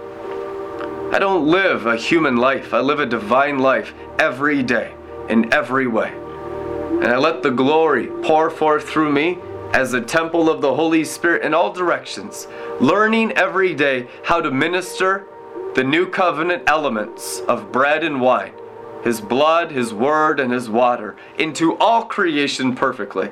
I 1.12 1.18
don't 1.18 1.48
live 1.48 1.88
a 1.88 1.96
human 1.96 2.38
life, 2.38 2.72
I 2.72 2.82
live 2.82 3.00
a 3.00 3.08
divine 3.08 3.58
life 3.58 3.96
every 4.20 4.62
day, 4.62 4.94
in 5.28 5.52
every 5.52 5.88
way. 5.88 6.12
And 6.12 7.08
I 7.08 7.18
let 7.18 7.42
the 7.42 7.50
glory 7.50 8.06
pour 8.22 8.52
forth 8.52 8.88
through 8.88 9.12
me 9.12 9.40
as 9.74 9.94
a 9.96 10.02
temple 10.02 10.48
of 10.48 10.62
the 10.62 10.76
Holy 10.76 11.04
Spirit 11.04 11.42
in 11.42 11.56
all 11.56 11.74
directions, 11.74 12.46
learning 12.80 13.32
every 13.32 13.74
day 13.74 14.08
how 14.24 14.40
to 14.40 14.52
minister 14.52 15.26
the 15.74 15.84
new 15.84 16.06
covenant 16.06 16.62
elements 16.68 17.40
of 17.48 17.72
bread 17.72 18.04
and 18.04 18.22
wine 18.22 18.54
His 19.04 19.22
blood, 19.22 19.72
His 19.72 19.94
word, 19.94 20.40
and 20.40 20.52
His 20.52 20.70
water 20.70 21.16
into 21.38 21.78
all 21.78 22.06
creation 22.06 22.76
perfectly. 22.76 23.30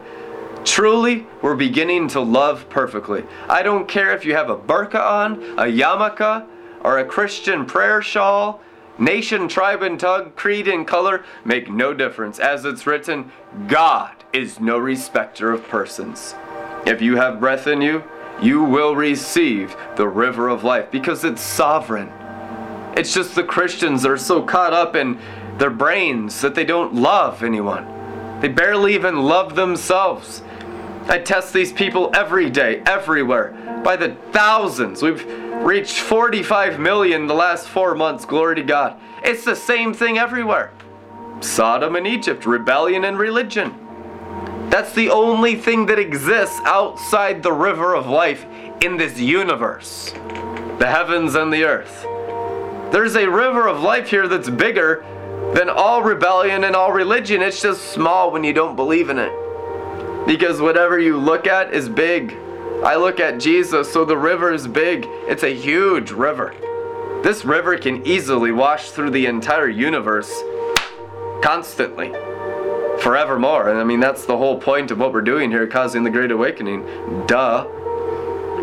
Truly, 0.64 1.26
we're 1.42 1.56
beginning 1.56 2.08
to 2.10 2.20
love 2.20 2.70
perfectly. 2.70 3.24
I 3.48 3.64
don't 3.64 3.88
care 3.88 4.14
if 4.14 4.26
you 4.26 4.36
have 4.36 4.50
a 4.50 4.58
burqa 4.58 5.00
on, 5.00 5.44
a 5.58 5.64
yarmulke, 5.64 6.46
or 6.84 7.00
a 7.00 7.06
Christian 7.06 7.66
prayer 7.66 8.02
shawl, 8.02 8.62
nation, 8.98 9.48
tribe, 9.48 9.82
and 9.82 10.00
tongue, 10.00 10.32
creed, 10.36 10.68
and 10.68 10.88
color 10.88 11.24
make 11.46 11.70
no 11.70 11.94
difference. 11.94 12.40
As 12.40 12.66
it's 12.66 12.86
written, 12.86 13.32
God 13.68 14.14
is 14.34 14.60
no 14.60 14.78
respecter 14.78 15.52
of 15.52 15.68
persons. 15.68 16.36
If 16.86 17.02
you 17.02 17.16
have 17.16 17.40
breath 17.40 17.68
in 17.68 17.82
you, 17.82 18.04
you 18.42 18.64
will 18.64 18.96
receive 18.96 19.76
the 19.96 20.08
river 20.08 20.48
of 20.48 20.64
life 20.64 20.92
because 20.92 21.24
it's 21.24 21.42
sovereign. 21.42 22.12
It's 22.96 23.14
just 23.14 23.36
the 23.36 23.44
Christians 23.44 24.06
are 24.06 24.18
so 24.18 24.42
caught 24.42 24.74
up 24.74 24.96
in 24.96 25.20
their 25.58 25.70
brains 25.70 26.42
that 26.42 26.56
they 26.56 26.66
don't 26.66 26.94
love 26.94 27.44
anyone. 27.44 28.40
They 28.42 28.48
barely 28.48 28.94
even 28.94 29.24
love 29.24 29.56
themselves. 29.56 30.44
I 31.08 31.20
test 31.20 31.54
these 31.54 31.72
people 31.72 32.12
every 32.14 32.50
day, 32.50 32.84
everywhere, 32.86 33.82
by 33.84 33.96
the 33.96 34.16
thousands. 34.32 35.02
We've 35.02 35.26
reached 35.64 36.00
45 36.00 36.80
million 36.80 37.28
the 37.28 37.34
last 37.34 37.68
four 37.68 37.96
months, 37.96 38.26
glory 38.26 38.56
to 38.56 38.64
God. 38.64 39.00
It's 39.24 39.46
the 39.46 39.56
same 39.56 39.94
thing 39.94 40.18
everywhere 40.18 40.72
Sodom 41.40 41.96
and 41.96 42.08
Egypt, 42.08 42.46
rebellion 42.46 43.06
and 43.06 43.18
religion. 43.18 43.74
That's 44.70 44.94
the 44.94 45.10
only 45.10 45.56
thing 45.56 45.86
that 45.86 45.98
exists 45.98 46.60
outside 46.66 47.42
the 47.42 47.54
river 47.54 47.96
of 47.96 48.08
life 48.08 48.46
in 48.82 48.98
this 48.98 49.18
universe 49.18 50.14
the 50.78 50.88
heavens 50.88 51.34
and 51.34 51.52
the 51.52 51.64
earth. 51.64 52.04
There's 52.92 53.16
a 53.16 53.28
river 53.28 53.68
of 53.68 53.82
life 53.82 54.10
here 54.10 54.28
that's 54.28 54.50
bigger 54.50 55.04
than 55.54 55.70
all 55.70 56.04
rebellion 56.04 56.64
and 56.64 56.76
all 56.76 56.92
religion. 56.92 57.42
It's 57.42 57.62
just 57.62 57.92
small 57.92 58.32
when 58.32 58.44
you 58.44 58.54
don't 58.54 58.76
believe 58.76 59.10
in 59.10 59.18
it. 59.20 59.32
Because 60.28 60.60
whatever 60.60 61.00
you 61.00 61.18
look 61.18 61.48
at 61.48 61.74
is 61.74 61.88
big. 61.88 62.36
I 62.84 62.96
look 62.96 63.20
at 63.20 63.40
Jesus, 63.40 63.92
so 63.92 64.06
the 64.06 64.18
river 64.18 64.54
is 64.54 64.68
big. 64.68 65.06
It's 65.28 65.44
a 65.44 65.54
huge 65.56 66.12
river. 66.12 66.54
This 67.24 67.44
river 67.44 67.78
can 67.78 68.06
easily 68.06 68.52
wash 68.52 68.92
through 68.92 69.12
the 69.12 69.26
entire 69.26 69.70
universe 69.70 70.32
constantly, 71.42 72.12
forevermore. 73.00 73.70
And 73.70 73.80
I 73.80 73.84
mean, 73.84 74.00
that's 74.00 74.26
the 74.26 74.38
whole 74.38 74.60
point 74.60 74.92
of 74.92 75.00
what 75.00 75.14
we're 75.14 75.22
doing 75.22 75.50
here, 75.50 75.66
causing 75.66 76.04
the 76.04 76.10
Great 76.10 76.32
Awakening. 76.32 76.86
Duh. 77.26 77.68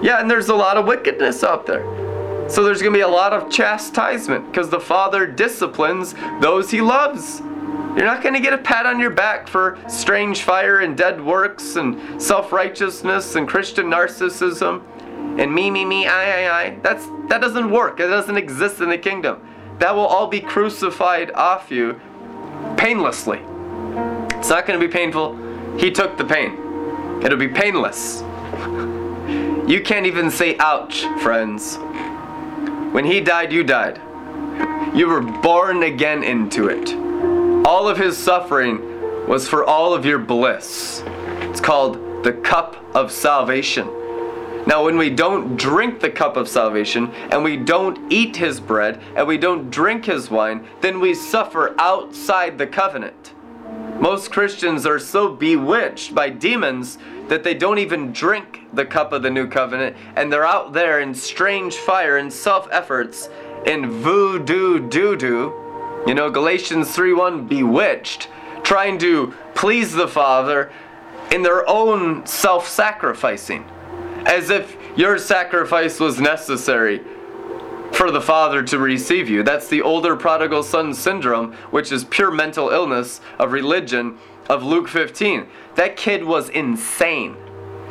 Yeah, 0.02 0.20
and 0.20 0.30
there's 0.30 0.48
a 0.48 0.54
lot 0.54 0.76
of 0.76 0.86
wickedness 0.86 1.42
out 1.42 1.66
there. 1.66 2.03
So 2.48 2.62
there's 2.62 2.80
going 2.80 2.92
to 2.92 2.98
be 2.98 3.02
a 3.02 3.08
lot 3.08 3.32
of 3.32 3.50
chastisement 3.50 4.50
because 4.50 4.68
the 4.68 4.80
Father 4.80 5.26
disciplines 5.26 6.14
those 6.40 6.70
he 6.70 6.80
loves. 6.80 7.40
You're 7.40 8.04
not 8.04 8.22
going 8.22 8.34
to 8.34 8.40
get 8.40 8.52
a 8.52 8.58
pat 8.58 8.86
on 8.86 8.98
your 8.98 9.10
back 9.10 9.48
for 9.48 9.78
strange 9.88 10.42
fire 10.42 10.80
and 10.80 10.96
dead 10.96 11.24
works 11.24 11.76
and 11.76 12.20
self 12.20 12.52
righteousness 12.52 13.36
and 13.36 13.48
Christian 13.48 13.86
narcissism 13.86 14.82
and 15.38 15.52
me, 15.52 15.68
me, 15.68 15.84
me, 15.84 16.06
I, 16.06 16.44
I, 16.44 16.62
I. 16.62 16.78
That's, 16.80 17.06
that 17.28 17.40
doesn't 17.40 17.70
work. 17.70 17.98
It 17.98 18.06
doesn't 18.06 18.36
exist 18.36 18.80
in 18.80 18.88
the 18.88 18.98
kingdom. 18.98 19.40
That 19.78 19.92
will 19.92 20.06
all 20.06 20.28
be 20.28 20.40
crucified 20.40 21.32
off 21.32 21.72
you 21.72 22.00
painlessly. 22.76 23.38
It's 24.38 24.48
not 24.50 24.64
going 24.64 24.78
to 24.78 24.86
be 24.86 24.92
painful. 24.92 25.36
He 25.76 25.90
took 25.90 26.16
the 26.16 26.24
pain, 26.24 27.20
it'll 27.22 27.38
be 27.38 27.48
painless. 27.48 28.22
You 29.64 29.80
can't 29.80 30.04
even 30.04 30.30
say 30.30 30.58
ouch, 30.58 31.04
friends. 31.22 31.78
When 32.94 33.04
he 33.04 33.20
died, 33.20 33.52
you 33.52 33.64
died. 33.64 34.00
You 34.94 35.08
were 35.08 35.20
born 35.20 35.82
again 35.82 36.22
into 36.22 36.68
it. 36.68 36.94
All 37.66 37.88
of 37.88 37.98
his 37.98 38.16
suffering 38.16 39.26
was 39.26 39.48
for 39.48 39.64
all 39.64 39.92
of 39.92 40.06
your 40.06 40.20
bliss. 40.20 41.02
It's 41.40 41.60
called 41.60 42.22
the 42.22 42.34
cup 42.34 42.76
of 42.94 43.10
salvation. 43.10 43.88
Now, 44.68 44.84
when 44.84 44.96
we 44.96 45.10
don't 45.10 45.56
drink 45.56 45.98
the 45.98 46.08
cup 46.08 46.36
of 46.36 46.48
salvation, 46.48 47.10
and 47.32 47.42
we 47.42 47.56
don't 47.56 48.12
eat 48.12 48.36
his 48.36 48.60
bread, 48.60 49.02
and 49.16 49.26
we 49.26 49.38
don't 49.38 49.70
drink 49.70 50.04
his 50.04 50.30
wine, 50.30 50.64
then 50.80 51.00
we 51.00 51.14
suffer 51.14 51.74
outside 51.80 52.58
the 52.58 52.66
covenant. 52.68 53.34
Most 53.98 54.30
Christians 54.30 54.86
are 54.86 55.00
so 55.00 55.34
bewitched 55.34 56.14
by 56.14 56.30
demons 56.30 56.98
that 57.28 57.44
they 57.44 57.54
don't 57.54 57.78
even 57.78 58.12
drink 58.12 58.60
the 58.72 58.84
cup 58.84 59.12
of 59.12 59.22
the 59.22 59.30
new 59.30 59.46
covenant, 59.46 59.96
and 60.16 60.32
they're 60.32 60.46
out 60.46 60.72
there 60.72 61.00
in 61.00 61.14
strange 61.14 61.74
fire 61.74 62.16
and 62.16 62.32
self 62.32 62.68
efforts 62.70 63.28
in 63.66 63.90
voodoo 63.90 64.88
doo 64.88 65.16
doo 65.16 65.64
you 66.06 66.12
know, 66.12 66.30
Galatians 66.30 66.94
3:1 66.94 67.48
bewitched, 67.48 68.28
trying 68.62 68.98
to 68.98 69.32
please 69.54 69.94
the 69.94 70.08
Father 70.08 70.70
in 71.30 71.42
their 71.42 71.68
own 71.68 72.26
self-sacrificing, 72.26 73.64
as 74.26 74.50
if 74.50 74.76
your 74.96 75.16
sacrifice 75.16 75.98
was 75.98 76.20
necessary 76.20 77.00
for 77.92 78.10
the 78.10 78.20
Father 78.20 78.62
to 78.64 78.78
receive 78.78 79.30
you. 79.30 79.42
That's 79.42 79.68
the 79.68 79.80
older 79.80 80.14
prodigal 80.14 80.62
son 80.62 80.92
syndrome, 80.92 81.54
which 81.70 81.90
is 81.90 82.04
pure 82.04 82.30
mental 82.30 82.68
illness 82.68 83.22
of 83.38 83.52
religion 83.52 84.18
of 84.48 84.62
Luke 84.62 84.88
15. 84.88 85.46
That 85.76 85.96
kid 85.96 86.24
was 86.24 86.48
insane. 86.48 87.36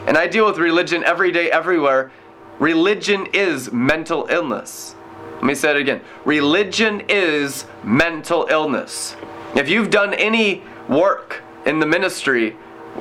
And 0.07 0.17
I 0.17 0.27
deal 0.27 0.45
with 0.45 0.57
religion 0.57 1.03
every 1.03 1.31
day, 1.31 1.49
everywhere. 1.49 2.11
Religion 2.59 3.27
is 3.33 3.71
mental 3.71 4.27
illness. 4.29 4.95
Let 5.35 5.43
me 5.43 5.55
say 5.55 5.71
it 5.71 5.77
again. 5.77 6.01
Religion 6.25 7.03
is 7.09 7.65
mental 7.83 8.47
illness. 8.49 9.15
If 9.55 9.69
you've 9.69 9.89
done 9.89 10.13
any 10.13 10.63
work 10.87 11.41
in 11.65 11.79
the 11.79 11.85
ministry 11.85 12.55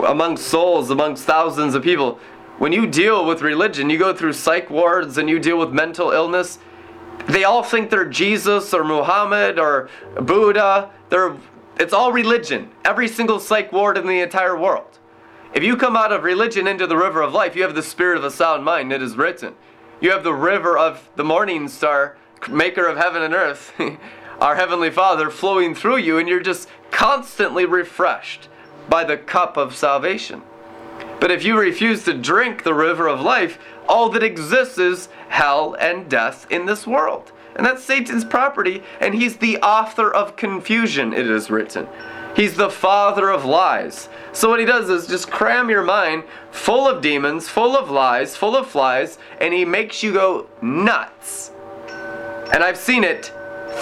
among 0.05 0.37
souls, 0.37 0.91
amongst 0.91 1.25
thousands 1.25 1.75
of 1.75 1.83
people, 1.83 2.19
when 2.59 2.73
you 2.73 2.87
deal 2.87 3.27
with 3.27 3.43
religion, 3.43 3.91
you 3.91 3.99
go 3.99 4.13
through 4.15 4.33
psych 4.35 4.71
wards 4.71 5.19
and 5.19 5.29
you 5.29 5.39
deal 5.39 5.59
with 5.59 5.73
mental 5.73 6.11
illness, 6.11 6.59
they 7.27 7.45
all 7.45 7.63
think 7.63 7.91
they're 7.91 8.05
Jesus 8.05 8.75
or 8.75 8.85
Muhammad 8.85 9.59
or 9.59 9.89
Buddha. 10.21 10.91
They're, 11.09 11.35
it's 11.83 11.93
all 11.93 12.13
religion. 12.13 12.71
Every 12.85 13.09
single 13.09 13.41
psych 13.41 13.73
ward 13.73 13.99
in 13.99 14.07
the 14.07 14.21
entire 14.21 14.57
world. 14.57 15.01
If 15.53 15.65
you 15.65 15.77
come 15.77 15.97
out 15.97 16.13
of 16.13 16.23
religion 16.23 16.69
into 16.69 16.87
the 16.87 16.97
river 16.97 17.21
of 17.21 17.35
life, 17.35 17.57
you 17.57 17.63
have 17.63 17.75
the 17.75 17.83
spirit 17.83 18.17
of 18.17 18.23
a 18.23 18.31
sound 18.31 18.65
mind. 18.65 18.93
It 18.93 19.03
is 19.03 19.17
written. 19.17 19.57
You 20.01 20.13
have 20.13 20.23
the 20.23 20.33
river 20.33 20.79
of 20.79 21.11
the 21.17 21.25
morning 21.25 21.67
star 21.67 22.17
maker 22.49 22.87
of 22.87 22.97
heaven 22.97 23.23
and 23.23 23.35
earth, 23.35 23.73
our 24.41 24.55
Heavenly 24.55 24.91
Father, 24.91 25.29
flowing 25.29 25.75
through 25.75 25.97
you, 25.97 26.19
and 26.19 26.29
you're 26.29 26.41
just 26.41 26.69
constantly 26.93 27.65
refreshed 27.65 28.49
by 28.89 29.03
the 29.03 29.17
cup 29.17 29.57
of 29.57 29.75
salvation. 29.75 30.43
But 31.19 31.33
if 31.33 31.45
you 31.45 31.59
refuse 31.59 32.05
to 32.05 32.15
drink 32.15 32.63
the 32.63 32.75
river 32.75 33.09
of 33.09 33.21
life, 33.21 33.59
all 33.89 34.09
that 34.11 34.23
exists 34.23 34.79
is 34.79 35.09
hell 35.31 35.75
and 35.81 36.09
death 36.09 36.47
in 36.49 36.67
this 36.67 36.87
world. 36.87 37.33
And 37.57 37.67
that's 37.67 37.85
Satan's 37.85 38.25
property, 38.25 38.83
and 39.01 39.15
he's 39.15 39.37
the 39.37 39.59
author 39.59 40.13
of 40.13 40.37
confusion, 40.37 41.13
it 41.13 41.29
is 41.29 41.51
written. 41.51 41.87
He's 42.35 42.57
the 42.57 42.71
father 42.71 43.29
of 43.29 43.45
lies. 43.45 44.09
So 44.33 44.49
what 44.49 44.61
he 44.61 44.65
does 44.65 44.89
is 44.89 45.07
just 45.07 45.31
cram 45.31 45.69
your 45.69 45.83
mind 45.83 46.25
full 46.51 46.89
of 46.89 47.03
demons, 47.03 47.49
full 47.49 47.77
of 47.77 47.91
lies, 47.91 48.37
full 48.37 48.57
of 48.57 48.67
flies, 48.67 49.19
and 49.41 49.53
he 49.53 49.65
makes 49.65 50.03
you 50.03 50.15
go 50.15 50.47
nuts. 50.63 51.51
And 52.53 52.63
I've 52.63 52.79
seen 52.79 53.05
it 53.05 53.33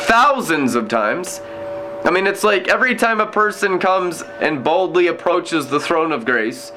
thousands 0.07 0.75
of 0.75 0.89
times. 0.89 1.41
I 2.05 2.11
mean, 2.11 2.27
it's 2.27 2.43
like 2.43 2.69
every 2.69 2.95
time 2.95 3.21
a 3.21 3.27
person 3.27 3.79
comes 3.79 4.23
and 4.41 4.65
boldly 4.65 5.07
approaches 5.09 5.69
the 5.69 5.81
throne 5.81 6.13
of 6.13 6.25
grace, 6.25 6.73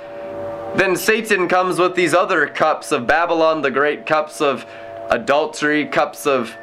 then 0.75 0.95
Satan 0.95 1.47
comes 1.47 1.79
with 1.79 1.95
these 1.95 2.13
other 2.13 2.47
cups 2.47 2.91
of 2.91 3.07
Babylon 3.07 3.61
the 3.61 3.71
Great, 3.71 4.05
cups 4.05 4.41
of 4.41 4.65
adultery, 5.09 5.85
cups 5.85 6.25
of 6.25 6.55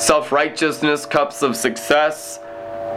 self 0.00 0.32
righteousness, 0.32 1.04
cups 1.04 1.42
of 1.42 1.54
success, 1.54 2.40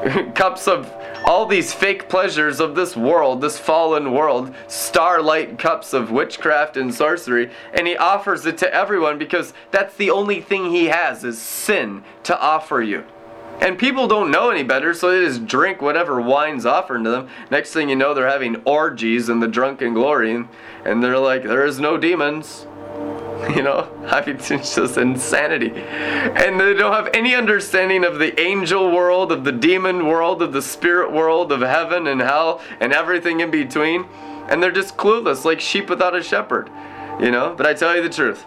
cups 0.36 0.68
of 0.68 0.92
all 1.26 1.46
these 1.46 1.74
fake 1.74 2.08
pleasures 2.10 2.60
of 2.60 2.76
this 2.76 2.96
world, 2.96 3.42
this 3.42 3.58
fallen 3.58 4.12
world, 4.12 4.54
starlight 4.68 5.60
cups 5.60 5.94
of 5.94 6.12
witchcraft 6.12 6.78
and 6.78 6.94
sorcery, 6.94 7.52
and 7.74 7.88
he 7.88 7.96
offers 7.98 8.46
it 8.46 8.58
to 8.58 8.74
everyone 8.74 9.18
because 9.18 9.54
that's 9.72 9.96
the 9.96 10.12
only 10.12 10.42
thing 10.42 10.72
he 10.72 10.86
has 10.86 11.24
is 11.24 11.42
sin 11.42 12.04
to 12.24 12.39
offer 12.39 12.82
you. 12.82 13.04
And 13.62 13.78
people 13.78 14.08
don't 14.08 14.32
know 14.32 14.50
any 14.50 14.63
better, 14.63 14.94
so 14.94 15.12
they 15.12 15.26
just 15.26 15.46
drink 15.46 15.82
whatever 15.82 16.20
wine's 16.20 16.66
offered 16.66 17.04
to 17.04 17.10
them. 17.10 17.30
Next 17.52 17.72
thing 17.72 17.88
you 17.88 17.96
know, 17.96 18.13
they're 18.13 18.28
having 18.28 18.58
orgies 18.66 19.30
in 19.30 19.39
the 19.39 19.48
drunken 19.48 19.94
glory, 19.94 20.46
and 20.86 21.04
they're 21.04 21.20
like, 21.20 21.44
there 21.44 21.66
is 21.66 21.80
no 21.80 21.98
demons. 21.98 22.66
You 23.56 23.62
know, 23.62 23.89
I 24.08 24.25
mean, 24.25 24.38
it's 24.38 24.75
just 24.75 24.97
insanity. 24.97 25.71
And 25.71 26.60
they 26.60 26.73
don't 26.73 26.93
have 26.93 27.10
any 27.13 27.36
understanding 27.36 28.06
of 28.06 28.17
the 28.17 28.39
angel 28.39 28.89
world, 28.91 29.32
of 29.32 29.43
the 29.43 29.51
demon 29.51 30.08
world, 30.08 30.41
of 30.41 30.53
the 30.53 30.62
spirit 30.62 31.12
world, 31.12 31.51
of 31.51 31.60
heaven 31.60 32.08
and 32.08 32.21
hell, 32.21 32.62
and 32.79 32.93
everything 32.93 33.41
in 33.41 33.51
between. 33.51 34.06
And 34.47 34.63
they're 34.63 34.71
just 34.71 34.97
clueless, 34.97 35.43
like 35.43 35.60
sheep 35.60 35.89
without 35.89 36.15
a 36.15 36.23
shepherd. 36.23 36.69
You 37.19 37.32
know, 37.32 37.53
but 37.56 37.65
I 37.65 37.73
tell 37.73 37.95
you 37.95 38.01
the 38.01 38.10
truth. 38.10 38.45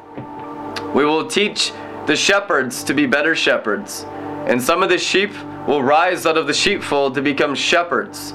We 0.94 1.04
will 1.04 1.26
teach 1.26 1.72
the 2.06 2.16
shepherds 2.16 2.82
to 2.85 2.94
be 2.94 3.06
better 3.06 3.35
shepherds. 3.35 4.04
And 4.46 4.62
some 4.62 4.82
of 4.82 4.88
the 4.88 4.98
sheep 4.98 5.30
will 5.66 5.82
rise 5.82 6.24
out 6.24 6.38
of 6.38 6.46
the 6.46 6.54
sheepfold 6.54 7.14
to 7.16 7.22
become 7.22 7.54
shepherds 7.54 8.32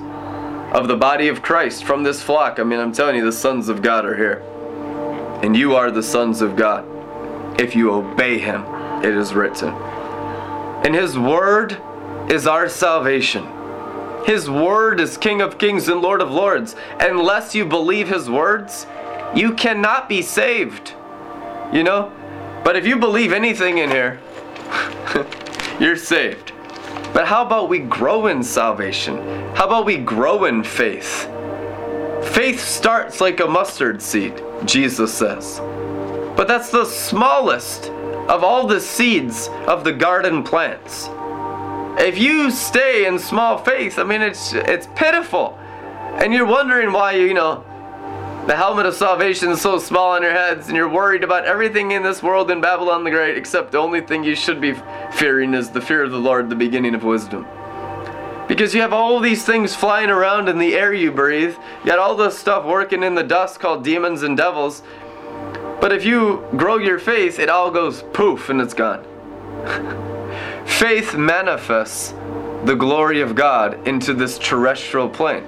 of 0.74 0.88
the 0.88 0.96
body 0.96 1.28
of 1.28 1.42
Christ 1.42 1.84
from 1.86 2.04
this 2.04 2.22
flock. 2.22 2.60
I 2.60 2.64
mean, 2.64 2.80
I'm 2.80 2.94
telling 2.94 3.16
you, 3.16 3.26
the 3.26 3.32
sons 3.32 3.68
of 3.68 3.82
God 3.82 4.06
are 4.06 4.16
here. 4.16 4.44
And 5.44 5.56
you 5.56 5.76
are 5.76 5.92
the 5.92 6.04
sons 6.04 6.42
of 6.42 6.56
God 6.56 6.86
if 7.62 7.76
you 7.76 7.92
obey 7.92 8.40
Him, 8.40 8.64
it 9.04 9.16
is 9.16 9.34
written. 9.34 9.70
And 9.70 10.96
His 10.96 11.18
word 11.18 11.78
is 12.30 12.48
our 12.48 12.68
salvation. 12.68 13.48
His 14.26 14.50
word 14.50 15.00
is 15.00 15.18
King 15.18 15.42
of 15.42 15.58
kings 15.58 15.88
and 15.88 16.02
Lord 16.02 16.22
of 16.22 16.32
lords. 16.32 16.76
Unless 17.00 17.56
you 17.56 17.66
believe 17.66 18.08
His 18.10 18.30
words, 18.30 18.88
you 19.36 19.54
cannot 19.54 20.10
be 20.10 20.22
saved. 20.22 20.94
You 21.72 21.84
know? 21.84 22.12
But 22.64 22.76
if 22.76 22.86
you 22.86 22.98
believe 22.98 23.32
anything 23.32 23.80
in 23.80 23.90
here, 23.90 24.20
you're 25.80 25.96
saved. 25.96 26.52
But 27.14 27.28
how 27.28 27.46
about 27.46 27.70
we 27.70 27.80
grow 27.80 28.28
in 28.28 28.44
salvation? 28.44 29.18
How 29.56 29.66
about 29.66 29.86
we 29.86 29.98
grow 29.98 30.46
in 30.46 30.64
faith? 30.64 31.28
Faith 32.34 32.60
starts 32.60 33.20
like 33.20 33.40
a 33.40 33.48
mustard 33.48 34.02
seed, 34.02 34.42
Jesus 34.66 35.14
says. 35.14 35.60
But 36.36 36.48
that's 36.48 36.72
the 36.72 36.86
smallest 36.86 37.90
of 38.30 38.44
all 38.44 38.68
the 38.68 38.80
seeds 38.80 39.50
of 39.68 39.84
the 39.84 39.92
garden 39.92 40.44
plants. 40.44 41.10
If 42.00 42.18
you 42.18 42.50
stay 42.52 43.06
in 43.06 43.20
small 43.20 43.58
faith, 43.58 44.00
I 44.00 44.04
mean 44.04 44.22
it's 44.22 44.54
it's 44.54 44.88
pitiful. 44.96 45.58
And 46.16 46.34
you're 46.34 46.46
wondering 46.46 46.92
why 46.92 47.14
you 47.14 47.34
know 47.34 47.64
the 48.48 48.56
helmet 48.56 48.86
of 48.86 48.96
salvation 48.96 49.50
is 49.50 49.62
so 49.62 49.78
small 49.78 50.12
on 50.12 50.24
your 50.24 50.32
heads, 50.32 50.68
and 50.68 50.76
you're 50.76 50.90
worried 50.90 51.24
about 51.24 51.46
everything 51.46 51.92
in 51.92 52.02
this 52.02 52.24
world 52.24 52.50
in 52.50 52.60
Babylon 52.60 53.04
the 53.04 53.12
Great, 53.12 53.38
except 53.38 53.72
the 53.72 53.78
only 53.78 54.02
thing 54.02 54.24
you 54.24 54.36
should 54.36 54.60
be 54.60 54.74
fearing 55.14 55.54
is 55.54 55.70
the 55.70 55.82
fear 55.82 56.04
of 56.04 56.12
the 56.12 56.20
Lord, 56.20 56.50
the 56.50 56.56
beginning 56.56 56.96
of 56.96 57.04
wisdom. 57.04 57.46
Because 58.52 58.76
you 58.76 58.82
have 58.82 58.92
all 58.92 59.22
these 59.22 59.46
things 59.46 59.74
flying 59.74 60.10
around 60.10 60.50
in 60.50 60.58
the 60.58 60.76
air 60.76 60.94
you 60.94 61.10
breathe, 61.10 61.56
you 61.56 61.86
got 61.86 62.00
all 62.00 62.18
this 62.18 62.38
stuff 62.38 62.66
working 62.66 63.02
in 63.02 63.16
the 63.16 63.24
dust 63.24 63.62
called 63.62 63.82
demons 63.82 64.24
and 64.24 64.36
devils. 64.36 64.84
But 65.80 65.94
if 65.94 66.04
you 66.04 66.46
grow 66.58 66.78
your 66.78 67.00
faith, 67.00 67.40
it 67.40 67.48
all 67.48 67.72
goes 67.72 68.04
poof 68.12 68.50
and 68.50 68.60
it's 68.60 68.74
gone. 68.74 69.06
faith 70.66 71.16
manifests 71.16 72.14
the 72.66 72.76
glory 72.76 73.22
of 73.22 73.36
God 73.36 73.88
into 73.88 74.14
this 74.14 74.38
terrestrial 74.38 75.08
plane. 75.08 75.46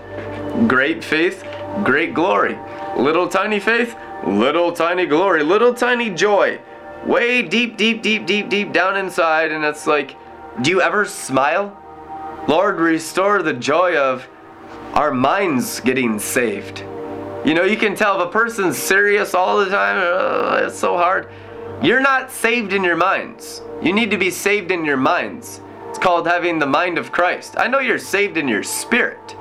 Great 0.70 1.04
faith, 1.04 1.44
great 1.84 2.14
glory. 2.14 2.58
Little 2.96 3.28
tiny 3.28 3.60
faith, 3.60 3.98
little 4.26 4.72
tiny 4.72 5.08
glory, 5.08 5.44
little 5.44 5.74
tiny 5.74 6.10
joy. 6.10 6.58
Way 7.06 7.42
deep, 7.42 7.76
deep, 7.76 8.02
deep, 8.02 8.26
deep, 8.26 8.48
deep 8.48 8.72
down 8.72 8.96
inside. 8.96 9.52
And 9.52 9.66
it's 9.66 9.86
like, 9.86 10.16
do 10.62 10.70
you 10.70 10.82
ever 10.82 11.04
smile? 11.04 11.83
Lord, 12.48 12.78
restore 12.82 13.42
the 13.42 13.54
joy 13.54 13.96
of 13.96 14.28
our 14.94 15.14
minds 15.14 15.80
getting 15.80 16.20
saved. 16.20 16.80
You 17.46 17.54
know, 17.54 17.64
you 17.64 17.78
can 17.78 17.96
tell 17.96 18.22
if 18.22 18.28
a 18.28 18.32
person's 18.32 18.78
serious 18.78 19.34
all 19.34 19.60
the 19.60 19.70
time, 19.70 19.98
uh, 19.98 20.68
it's 20.68 20.78
so 20.78 20.98
hard. 20.98 21.30
You're 21.82 22.02
not 22.02 22.32
saved 22.32 22.74
in 22.74 22.84
your 22.84 22.98
minds. 22.98 23.62
You 23.82 23.94
need 23.94 24.12
to 24.12 24.18
be 24.18 24.30
saved 24.30 24.72
in 24.72 24.84
your 24.84 24.98
minds. 24.98 25.62
It's 25.88 25.98
called 25.98 26.28
having 26.28 26.60
the 26.60 26.66
mind 26.66 26.98
of 26.98 27.14
Christ. 27.14 27.56
I 27.58 27.68
know 27.68 27.80
you're 27.80 27.98
saved 27.98 28.36
in 28.36 28.50
your 28.50 28.64
spirit. 28.64 29.38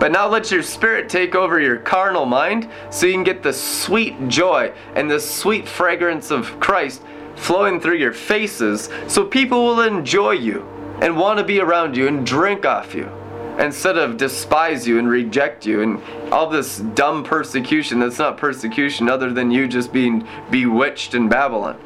But 0.00 0.10
now 0.10 0.28
let 0.28 0.50
your 0.50 0.64
spirit 0.64 1.08
take 1.08 1.36
over 1.36 1.60
your 1.60 1.78
carnal 1.78 2.26
mind 2.26 2.68
so 2.90 3.06
you 3.06 3.12
can 3.12 3.22
get 3.22 3.44
the 3.44 3.52
sweet 3.52 4.28
joy 4.28 4.72
and 4.96 5.08
the 5.08 5.20
sweet 5.20 5.68
fragrance 5.68 6.32
of 6.32 6.58
Christ 6.58 7.02
flowing 7.36 7.80
through 7.80 7.96
your 7.96 8.12
faces 8.12 8.90
so 9.06 9.24
people 9.24 9.64
will 9.64 9.82
enjoy 9.82 10.32
you 10.32 10.75
and 11.00 11.16
want 11.16 11.38
to 11.38 11.44
be 11.44 11.60
around 11.60 11.96
you 11.96 12.08
and 12.08 12.26
drink 12.26 12.64
off 12.64 12.94
you 12.94 13.10
instead 13.58 13.96
of 13.96 14.16
despise 14.16 14.86
you 14.86 14.98
and 14.98 15.08
reject 15.08 15.64
you 15.64 15.82
and 15.82 16.02
all 16.32 16.48
this 16.48 16.78
dumb 16.94 17.24
persecution 17.24 17.98
that's 17.98 18.18
not 18.18 18.36
persecution 18.36 19.08
other 19.08 19.32
than 19.32 19.50
you 19.50 19.66
just 19.66 19.92
being 19.92 20.26
bewitched 20.50 21.14
in 21.14 21.28
Babylon. 21.28 21.78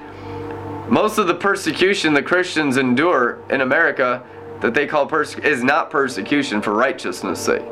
Most 0.89 1.19
of 1.19 1.29
the 1.29 1.35
persecution 1.35 2.15
the 2.15 2.23
Christians 2.23 2.77
endure 2.77 3.39
in 3.51 3.61
America 3.61 4.25
that 4.61 4.75
they 4.75 4.87
call 4.87 5.07
persecution 5.07 5.53
is 5.53 5.63
not 5.63 5.91
persecution 5.91 6.61
for 6.61 6.73
righteousness' 6.73 7.41
sake. 7.41 7.63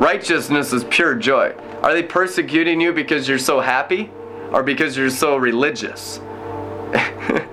Righteousness 0.00 0.72
is 0.72 0.84
pure 0.84 1.14
joy. 1.14 1.54
Are 1.82 1.92
they 1.92 2.02
persecuting 2.02 2.80
you 2.80 2.92
because 2.92 3.28
you're 3.28 3.38
so 3.38 3.60
happy 3.60 4.10
or 4.52 4.62
because 4.62 4.96
you're 4.96 5.10
so 5.10 5.36
religious? 5.36 6.20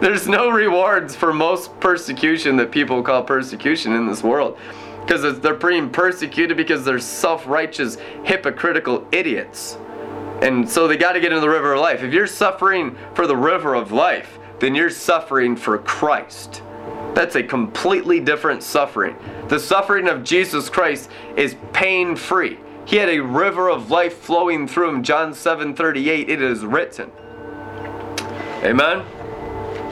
There's 0.00 0.26
no 0.26 0.50
rewards 0.50 1.14
for 1.14 1.32
most 1.32 1.78
persecution 1.78 2.56
that 2.56 2.72
people 2.72 3.02
call 3.02 3.22
persecution 3.22 3.92
in 3.92 4.06
this 4.06 4.22
world. 4.22 4.58
Because 5.00 5.40
they're 5.40 5.54
being 5.54 5.90
persecuted 5.90 6.56
because 6.56 6.84
they're 6.84 6.98
self 6.98 7.46
righteous, 7.46 7.96
hypocritical 8.24 9.06
idiots. 9.12 9.76
And 10.42 10.68
so 10.68 10.88
they 10.88 10.96
got 10.96 11.12
to 11.12 11.20
get 11.20 11.32
in 11.32 11.40
the 11.40 11.48
river 11.48 11.74
of 11.74 11.80
life. 11.80 12.02
If 12.02 12.12
you're 12.12 12.26
suffering 12.26 12.96
for 13.14 13.26
the 13.26 13.36
river 13.36 13.74
of 13.74 13.92
life, 13.92 14.38
then 14.58 14.74
you're 14.74 14.90
suffering 14.90 15.54
for 15.54 15.78
Christ. 15.78 16.62
That's 17.14 17.36
a 17.36 17.42
completely 17.42 18.20
different 18.20 18.62
suffering. 18.62 19.16
The 19.48 19.60
suffering 19.60 20.08
of 20.08 20.24
Jesus 20.24 20.68
Christ 20.68 21.10
is 21.36 21.56
pain 21.72 22.16
free. 22.16 22.58
He 22.84 22.96
had 22.96 23.08
a 23.08 23.20
river 23.20 23.70
of 23.70 23.90
life 23.90 24.18
flowing 24.18 24.66
through 24.66 24.88
him. 24.88 25.02
John 25.02 25.34
7 25.34 25.74
38, 25.74 26.28
it 26.28 26.42
is 26.42 26.64
written. 26.64 27.12
Amen? 28.64 29.04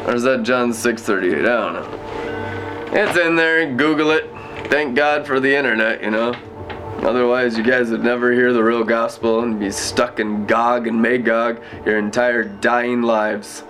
Or 0.07 0.15
is 0.15 0.23
that 0.23 0.43
John 0.43 0.73
638? 0.73 1.41
I 1.41 1.43
don't 1.43 1.75
know. 1.75 2.91
It's 2.93 3.19
in 3.19 3.37
there. 3.37 3.73
Google 3.75 4.11
it. 4.11 4.29
Thank 4.69 4.95
God 4.97 5.27
for 5.27 5.41
the 5.41 5.55
internet, 5.55 6.03
you 6.03 6.11
know. 6.11 6.35
Otherwise, 7.03 7.57
you 7.57 7.65
guys 7.65 7.91
would 7.91 8.05
never 8.05 8.33
hear 8.33 8.53
the 8.53 8.63
real 8.63 8.85
gospel 8.85 9.41
and 9.41 9.59
be 9.59 9.71
stuck 9.71 10.21
in 10.21 10.47
Gog 10.47 10.87
and 10.87 11.01
Magog 11.01 11.63
your 11.87 11.99
entire 11.99 12.45
dying 12.45 13.03
lives. 13.03 13.65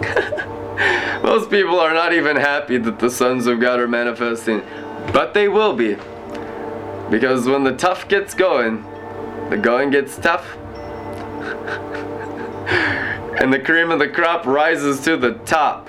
Most 1.22 1.50
people 1.50 1.78
are 1.78 1.92
not 1.92 2.12
even 2.14 2.36
happy 2.36 2.78
that 2.78 2.98
the 2.98 3.10
sons 3.10 3.46
of 3.46 3.60
God 3.60 3.78
are 3.78 3.88
manifesting, 3.88 4.62
but 5.12 5.34
they 5.34 5.48
will 5.48 5.74
be. 5.74 5.96
Because 7.10 7.46
when 7.46 7.62
the 7.62 7.76
tough 7.76 8.08
gets 8.08 8.32
going, 8.32 8.82
the 9.50 9.58
going 9.58 9.90
gets 9.90 10.16
tough. 10.16 10.56
and 13.40 13.52
the 13.52 13.58
cream 13.58 13.90
of 13.90 13.98
the 13.98 14.08
crop 14.08 14.46
rises 14.46 15.00
to 15.00 15.16
the 15.16 15.34
top. 15.46 15.88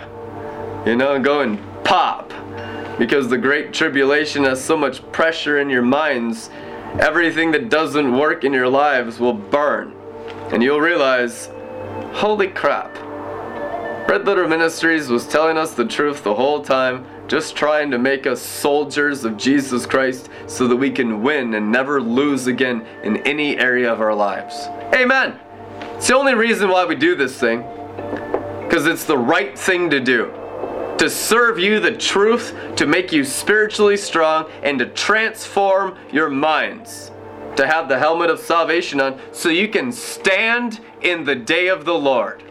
You 0.85 0.95
know, 0.95 1.19
going 1.19 1.57
pop. 1.83 2.31
Because 2.97 3.27
the 3.27 3.37
great 3.37 3.73
tribulation 3.73 4.43
has 4.43 4.63
so 4.63 4.77
much 4.77 5.09
pressure 5.11 5.59
in 5.59 5.69
your 5.69 5.81
minds, 5.81 6.49
everything 6.99 7.51
that 7.51 7.69
doesn't 7.69 8.17
work 8.17 8.43
in 8.43 8.53
your 8.53 8.69
lives 8.69 9.19
will 9.19 9.33
burn. 9.33 9.93
And 10.51 10.61
you'll 10.61 10.79
realize, 10.79 11.49
holy 12.13 12.47
crap, 12.47 12.95
Red 14.07 14.27
Letter 14.27 14.47
Ministries 14.47 15.09
was 15.09 15.27
telling 15.27 15.57
us 15.57 15.73
the 15.73 15.85
truth 15.85 16.23
the 16.23 16.35
whole 16.35 16.61
time, 16.61 17.05
just 17.27 17.55
trying 17.55 17.89
to 17.91 17.97
make 17.97 18.27
us 18.27 18.41
soldiers 18.41 19.23
of 19.23 19.37
Jesus 19.37 19.85
Christ 19.85 20.29
so 20.45 20.67
that 20.67 20.75
we 20.75 20.91
can 20.91 21.23
win 21.23 21.55
and 21.55 21.71
never 21.71 22.01
lose 22.01 22.47
again 22.47 22.85
in 23.03 23.17
any 23.25 23.57
area 23.57 23.91
of 23.91 24.01
our 24.01 24.13
lives. 24.13 24.67
Amen. 24.93 25.39
It's 26.03 26.09
the 26.09 26.17
only 26.17 26.33
reason 26.33 26.67
why 26.67 26.83
we 26.83 26.95
do 26.95 27.15
this 27.15 27.39
thing, 27.39 27.61
because 28.67 28.87
it's 28.87 29.05
the 29.05 29.17
right 29.17 29.57
thing 29.57 29.89
to 29.89 30.01
do. 30.01 30.33
To 30.97 31.09
serve 31.09 31.57
you 31.57 31.79
the 31.79 31.95
truth, 31.95 32.53
to 32.75 32.85
make 32.85 33.13
you 33.13 33.23
spiritually 33.23 33.95
strong, 33.95 34.51
and 34.63 34.77
to 34.79 34.87
transform 34.87 35.97
your 36.11 36.29
minds. 36.29 37.09
To 37.55 37.65
have 37.65 37.87
the 37.87 37.97
helmet 37.97 38.29
of 38.29 38.41
salvation 38.41 38.99
on 38.99 39.17
so 39.31 39.47
you 39.47 39.69
can 39.69 39.93
stand 39.93 40.81
in 40.99 41.23
the 41.23 41.35
day 41.35 41.69
of 41.69 41.85
the 41.85 41.93
Lord 41.93 42.43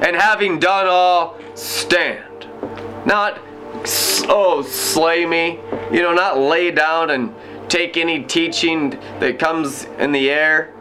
and 0.00 0.16
having 0.16 0.58
done 0.58 0.86
all, 0.86 1.36
stand. 1.54 2.46
Not, 3.04 3.38
oh, 4.30 4.66
slay 4.66 5.26
me. 5.26 5.60
You 5.92 6.00
know, 6.00 6.14
not 6.14 6.38
lay 6.38 6.70
down 6.70 7.10
and 7.10 7.34
take 7.68 7.98
any 7.98 8.22
teaching 8.22 8.98
that 9.20 9.38
comes 9.38 9.84
in 9.98 10.12
the 10.12 10.30
air. 10.30 10.72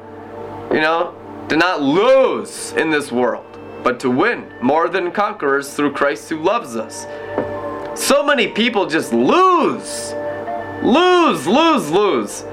You 0.72 0.80
know, 0.80 1.18
to 1.52 1.58
not 1.58 1.82
lose 1.82 2.72
in 2.78 2.90
this 2.90 3.12
world, 3.12 3.60
but 3.84 4.00
to 4.00 4.10
win 4.10 4.50
more 4.62 4.88
than 4.88 5.12
conquerors 5.12 5.74
through 5.74 5.92
Christ 5.92 6.30
who 6.30 6.42
loves 6.42 6.78
us. 6.78 7.06
So 7.94 8.26
many 8.26 8.48
people 8.48 8.86
just 8.86 9.12
lose. 9.12 10.14
Lose, 10.82 11.46
lose, 11.46 11.92
lose. 11.92 12.44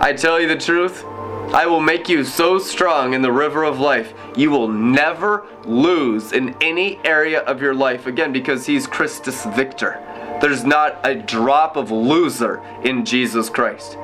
I 0.00 0.14
tell 0.14 0.40
you 0.40 0.48
the 0.48 0.56
truth, 0.56 1.04
I 1.52 1.66
will 1.66 1.82
make 1.82 2.08
you 2.08 2.24
so 2.24 2.58
strong 2.58 3.12
in 3.12 3.20
the 3.20 3.30
river 3.30 3.64
of 3.64 3.80
life, 3.80 4.14
you 4.34 4.50
will 4.50 4.68
never 4.68 5.46
lose 5.66 6.32
in 6.32 6.56
any 6.62 7.00
area 7.04 7.40
of 7.40 7.60
your 7.60 7.74
life 7.74 8.06
again 8.06 8.32
because 8.32 8.64
He's 8.64 8.86
Christus 8.86 9.44
Victor. 9.44 10.02
There's 10.40 10.64
not 10.64 10.98
a 11.04 11.14
drop 11.14 11.76
of 11.76 11.90
loser 11.90 12.62
in 12.82 13.04
Jesus 13.04 13.50
Christ. 13.50 13.98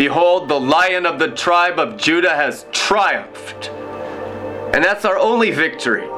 Behold, 0.00 0.48
the 0.48 0.58
lion 0.58 1.04
of 1.04 1.18
the 1.18 1.28
tribe 1.28 1.78
of 1.78 1.98
Judah 1.98 2.34
has 2.34 2.64
triumphed. 2.72 3.68
And 4.74 4.82
that's 4.82 5.04
our 5.04 5.18
only 5.18 5.50
victory. 5.50 6.08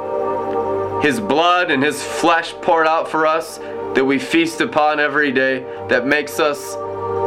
His 1.02 1.18
blood 1.18 1.68
and 1.72 1.82
His 1.82 2.00
flesh 2.00 2.52
poured 2.62 2.86
out 2.86 3.08
for 3.08 3.26
us 3.26 3.58
that 3.96 4.04
we 4.04 4.20
feast 4.20 4.60
upon 4.60 5.00
every 5.00 5.32
day 5.32 5.64
that 5.88 6.06
makes 6.06 6.38
us 6.38 6.76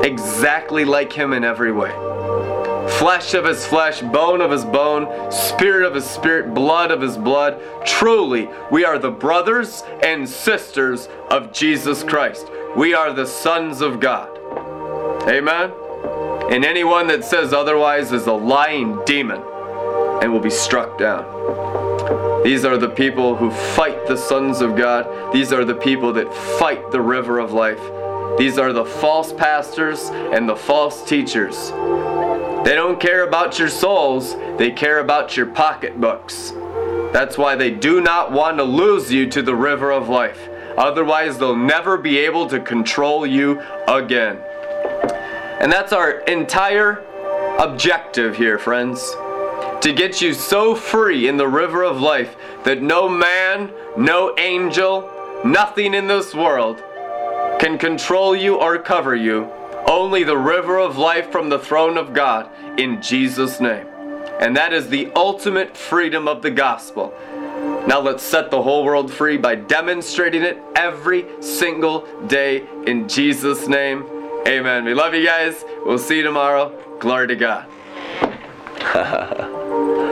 exactly 0.05 0.85
like 0.85 1.11
Him 1.11 1.33
in 1.33 1.43
every 1.43 1.73
way. 1.73 1.91
Flesh 2.99 3.33
of 3.33 3.43
His 3.43 3.65
flesh, 3.67 3.99
bone 3.99 4.39
of 4.39 4.49
His 4.49 4.63
bone, 4.63 5.29
spirit 5.29 5.85
of 5.85 5.93
His 5.93 6.05
spirit, 6.05 6.53
blood 6.53 6.89
of 6.89 7.01
His 7.01 7.17
blood. 7.17 7.61
Truly, 7.85 8.47
we 8.71 8.85
are 8.85 8.97
the 8.97 9.11
brothers 9.11 9.83
and 10.01 10.29
sisters 10.29 11.09
of 11.29 11.51
Jesus 11.51 12.01
Christ. 12.01 12.49
We 12.77 12.93
are 12.93 13.11
the 13.11 13.27
sons 13.27 13.81
of 13.81 13.99
God. 13.99 14.29
Amen? 15.27 15.73
And 16.51 16.63
anyone 16.63 17.07
that 17.07 17.23
says 17.23 17.53
otherwise 17.53 18.11
is 18.11 18.27
a 18.27 18.33
lying 18.33 18.99
demon 19.05 19.41
and 20.21 20.31
will 20.31 20.39
be 20.39 20.49
struck 20.49 20.97
down. 20.97 22.43
These 22.43 22.63
are 22.63 22.77
the 22.77 22.89
people 22.89 23.35
who 23.35 23.49
fight 23.49 24.05
the 24.07 24.15
sons 24.15 24.61
of 24.61 24.75
God. 24.75 25.33
These 25.33 25.51
are 25.51 25.65
the 25.65 25.73
people 25.73 26.13
that 26.13 26.31
fight 26.59 26.91
the 26.91 27.01
river 27.01 27.39
of 27.39 27.53
life. 27.53 27.81
These 28.37 28.59
are 28.59 28.71
the 28.71 28.85
false 28.85 29.33
pastors 29.33 30.09
and 30.11 30.47
the 30.47 30.55
false 30.55 31.03
teachers. 31.03 31.71
They 32.65 32.75
don't 32.75 32.99
care 32.99 33.27
about 33.27 33.57
your 33.57 33.69
souls, 33.69 34.35
they 34.57 34.71
care 34.71 34.99
about 34.99 35.35
your 35.35 35.47
pocketbooks. 35.47 36.51
That's 37.11 37.37
why 37.37 37.55
they 37.55 37.71
do 37.71 38.01
not 38.01 38.31
want 38.31 38.57
to 38.57 38.63
lose 38.63 39.11
you 39.11 39.29
to 39.31 39.41
the 39.41 39.55
river 39.55 39.91
of 39.91 40.09
life. 40.09 40.49
Otherwise, 40.77 41.37
they'll 41.37 41.55
never 41.55 41.97
be 41.97 42.17
able 42.17 42.47
to 42.49 42.59
control 42.59 43.25
you 43.25 43.61
again. 43.87 44.37
And 45.59 45.71
that's 45.71 45.93
our 45.93 46.19
entire 46.21 47.03
objective 47.59 48.35
here, 48.35 48.57
friends 48.57 49.15
to 49.85 49.93
get 49.93 50.19
you 50.19 50.33
so 50.33 50.73
free 50.73 51.27
in 51.27 51.37
the 51.37 51.47
river 51.47 51.83
of 51.83 52.01
life 52.01 52.35
that 52.63 52.81
no 52.81 53.07
man, 53.07 53.71
no 53.95 54.35
angel, 54.39 55.07
nothing 55.45 55.93
in 55.93 56.07
this 56.07 56.33
world 56.33 56.83
can 57.59 57.77
control 57.77 58.35
you 58.35 58.55
or 58.55 58.79
cover 58.79 59.15
you. 59.15 59.47
Only 59.87 60.23
the 60.23 60.37
river 60.37 60.79
of 60.79 60.97
life 60.97 61.31
from 61.31 61.49
the 61.49 61.59
throne 61.59 61.99
of 61.99 62.13
God 62.13 62.49
in 62.79 62.99
Jesus' 62.99 63.59
name. 63.59 63.85
And 64.39 64.57
that 64.57 64.73
is 64.73 64.89
the 64.89 65.11
ultimate 65.15 65.77
freedom 65.77 66.27
of 66.27 66.41
the 66.41 66.49
gospel. 66.49 67.13
Now 67.87 68.01
let's 68.01 68.23
set 68.23 68.49
the 68.49 68.63
whole 68.63 68.83
world 68.83 69.13
free 69.13 69.37
by 69.37 69.53
demonstrating 69.53 70.41
it 70.41 70.57
every 70.75 71.27
single 71.41 72.07
day 72.25 72.65
in 72.87 73.07
Jesus' 73.07 73.67
name. 73.67 74.03
Amen. 74.47 74.85
We 74.85 74.93
love 74.93 75.15
you 75.15 75.25
guys. 75.25 75.65
We'll 75.85 75.97
see 75.97 76.17
you 76.17 76.23
tomorrow. 76.23 76.71
Glory 76.99 77.27
to 77.27 77.35
God. 77.35 77.65